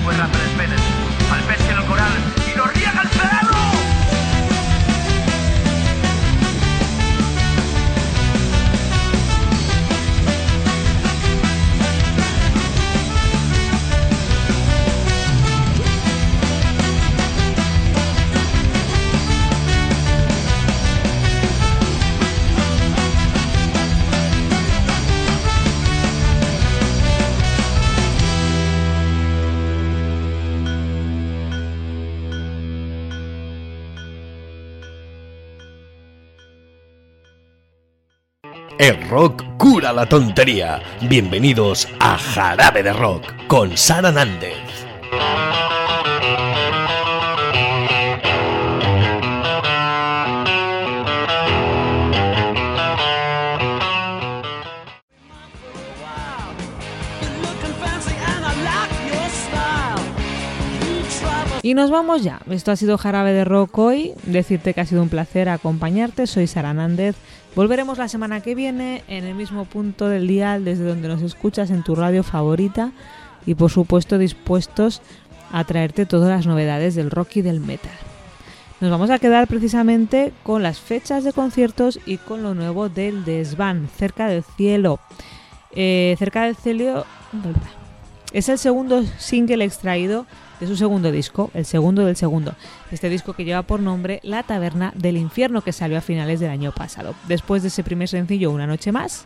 We're 0.09 0.38
rock 39.09 39.43
cura 39.57 39.91
la 39.91 40.05
tontería. 40.05 40.81
Bienvenidos 41.01 41.87
a 41.99 42.15
Jarabe 42.15 42.83
de 42.83 42.93
Rock 42.93 43.23
con 43.47 43.75
Sara 43.75 44.11
Nández. 44.11 44.53
Y 61.61 61.73
nos 61.73 61.91
vamos 61.91 62.23
ya. 62.23 62.41
Esto 62.49 62.71
ha 62.71 62.75
sido 62.75 62.97
Jarabe 62.97 63.33
de 63.33 63.43
Rock 63.43 63.77
hoy. 63.77 64.13
Decirte 64.23 64.73
que 64.73 64.81
ha 64.81 64.85
sido 64.85 65.01
un 65.01 65.09
placer 65.09 65.49
acompañarte. 65.49 66.25
Soy 66.25 66.47
Sara 66.47 66.73
Nández. 66.73 67.15
Volveremos 67.59 67.97
la 67.97 68.07
semana 68.07 68.39
que 68.39 68.55
viene 68.55 69.03
en 69.09 69.25
el 69.25 69.35
mismo 69.35 69.65
punto 69.65 70.07
del 70.07 70.29
día 70.29 70.57
desde 70.61 70.85
donde 70.85 71.09
nos 71.09 71.21
escuchas 71.21 71.71
en 71.71 71.83
tu 71.83 71.93
radio 71.93 72.23
favorita 72.23 72.93
y 73.45 73.53
por 73.53 73.69
supuesto 73.69 74.17
dispuestos 74.17 75.01
a 75.51 75.65
traerte 75.65 76.05
todas 76.05 76.29
las 76.29 76.47
novedades 76.47 76.95
del 76.95 77.11
rock 77.11 77.35
y 77.35 77.41
del 77.41 77.59
metal. 77.59 77.91
Nos 78.79 78.89
vamos 78.89 79.09
a 79.09 79.19
quedar 79.19 79.45
precisamente 79.49 80.31
con 80.43 80.63
las 80.63 80.79
fechas 80.79 81.25
de 81.25 81.33
conciertos 81.33 81.99
y 82.05 82.15
con 82.15 82.43
lo 82.43 82.55
nuevo 82.55 82.87
del 82.87 83.25
Desván, 83.25 83.89
Cerca 83.93 84.27
del 84.27 84.45
Cielo. 84.55 85.01
Eh, 85.73 86.15
cerca 86.17 86.45
del 86.45 86.55
Cielo 86.55 87.05
es 88.31 88.47
el 88.47 88.57
segundo 88.57 89.03
single 89.17 89.65
extraído 89.65 90.25
de 90.59 90.67
su 90.67 90.75
segundo 90.75 91.11
disco, 91.11 91.51
el 91.53 91.65
segundo 91.65 92.05
del 92.05 92.15
segundo. 92.15 92.53
Este 92.91 93.09
disco 93.09 93.33
que 93.33 93.45
lleva 93.45 93.63
por 93.63 93.79
nombre 93.79 94.19
La 94.23 94.43
Taberna 94.43 94.93
del 94.95 95.17
Infierno, 95.17 95.61
que 95.61 95.71
salió 95.71 95.97
a 95.97 96.01
finales 96.01 96.39
del 96.39 96.51
año 96.51 96.71
pasado. 96.71 97.15
Después 97.27 97.61
de 97.61 97.69
ese 97.69 97.83
primer 97.83 98.07
sencillo, 98.07 98.51
Una 98.51 98.67
Noche 98.67 98.91
Más, 98.91 99.25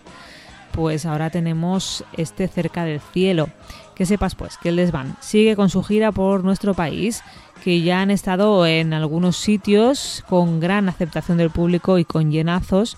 pues 0.72 1.06
ahora 1.06 1.30
tenemos 1.30 2.04
este 2.18 2.48
Cerca 2.48 2.84
del 2.84 3.00
Cielo. 3.00 3.50
Que 3.96 4.06
sepas 4.08 4.34
pues 4.34 4.58
que 4.58 4.70
el 4.70 4.76
Desván 4.76 5.16
sigue 5.20 5.56
con 5.56 5.70
su 5.70 5.84
gira 5.84 6.12
por 6.12 6.44
nuestro 6.44 6.74
país, 6.74 7.24
que 7.64 7.82
ya 7.82 8.02
han 8.02 8.10
estado 8.10 8.66
en 8.66 8.92
algunos 8.92 9.38
sitios 9.38 10.24
con 10.28 10.60
gran 10.60 10.90
aceptación 10.90 11.38
del 11.38 11.52
público 11.52 12.00
y 12.00 12.06
con 12.06 12.32
llenazos 12.32 12.98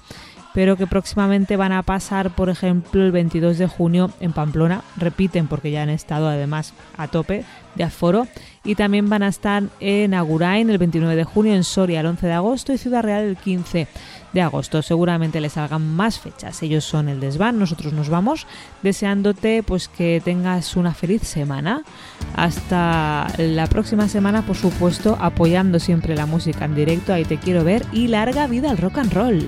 pero 0.55 0.77
que 0.77 0.87
próximamente 0.87 1.57
van 1.57 1.73
a 1.73 1.83
pasar, 1.83 2.33
por 2.33 2.49
ejemplo, 2.49 3.03
el 3.03 3.11
22 3.11 3.57
de 3.57 3.67
junio 3.67 4.11
en 4.21 4.31
Pamplona. 4.31 4.83
Repiten 4.95 5.47
porque 5.47 5.69
ya 5.69 5.83
han 5.83 5.89
estado 5.89 6.29
además 6.29 6.73
a 6.95 7.09
tope 7.09 7.43
de 7.75 7.83
aforo. 7.83 8.25
Y 8.63 8.75
también 8.75 9.09
van 9.09 9.21
a 9.21 9.27
estar 9.27 9.63
en 9.81 10.13
Agurain 10.13 10.69
el 10.69 10.77
29 10.77 11.17
de 11.17 11.25
junio, 11.25 11.53
en 11.53 11.65
Soria 11.65 11.99
el 11.99 12.05
11 12.05 12.27
de 12.27 12.33
agosto 12.33 12.71
y 12.71 12.77
Ciudad 12.77 13.03
Real 13.03 13.25
el 13.25 13.35
15 13.35 13.89
de 14.31 14.41
agosto. 14.41 14.81
Seguramente 14.81 15.41
les 15.41 15.51
salgan 15.53 15.93
más 15.93 16.19
fechas. 16.19 16.63
Ellos 16.63 16.85
son 16.85 17.09
el 17.09 17.19
desván, 17.19 17.59
nosotros 17.59 17.91
nos 17.91 18.07
vamos 18.07 18.47
deseándote 18.81 19.61
pues 19.61 19.89
que 19.89 20.21
tengas 20.23 20.77
una 20.77 20.93
feliz 20.93 21.23
semana. 21.23 21.83
Hasta 22.33 23.27
la 23.37 23.67
próxima 23.67 24.07
semana, 24.07 24.45
por 24.45 24.55
supuesto, 24.55 25.17
apoyando 25.19 25.79
siempre 25.79 26.15
la 26.15 26.25
música 26.25 26.63
en 26.63 26.75
directo. 26.75 27.13
Ahí 27.13 27.25
te 27.25 27.39
quiero 27.39 27.65
ver 27.65 27.85
y 27.91 28.07
larga 28.07 28.47
vida 28.47 28.71
al 28.71 28.77
rock 28.77 28.99
and 28.99 29.11
roll. 29.13 29.45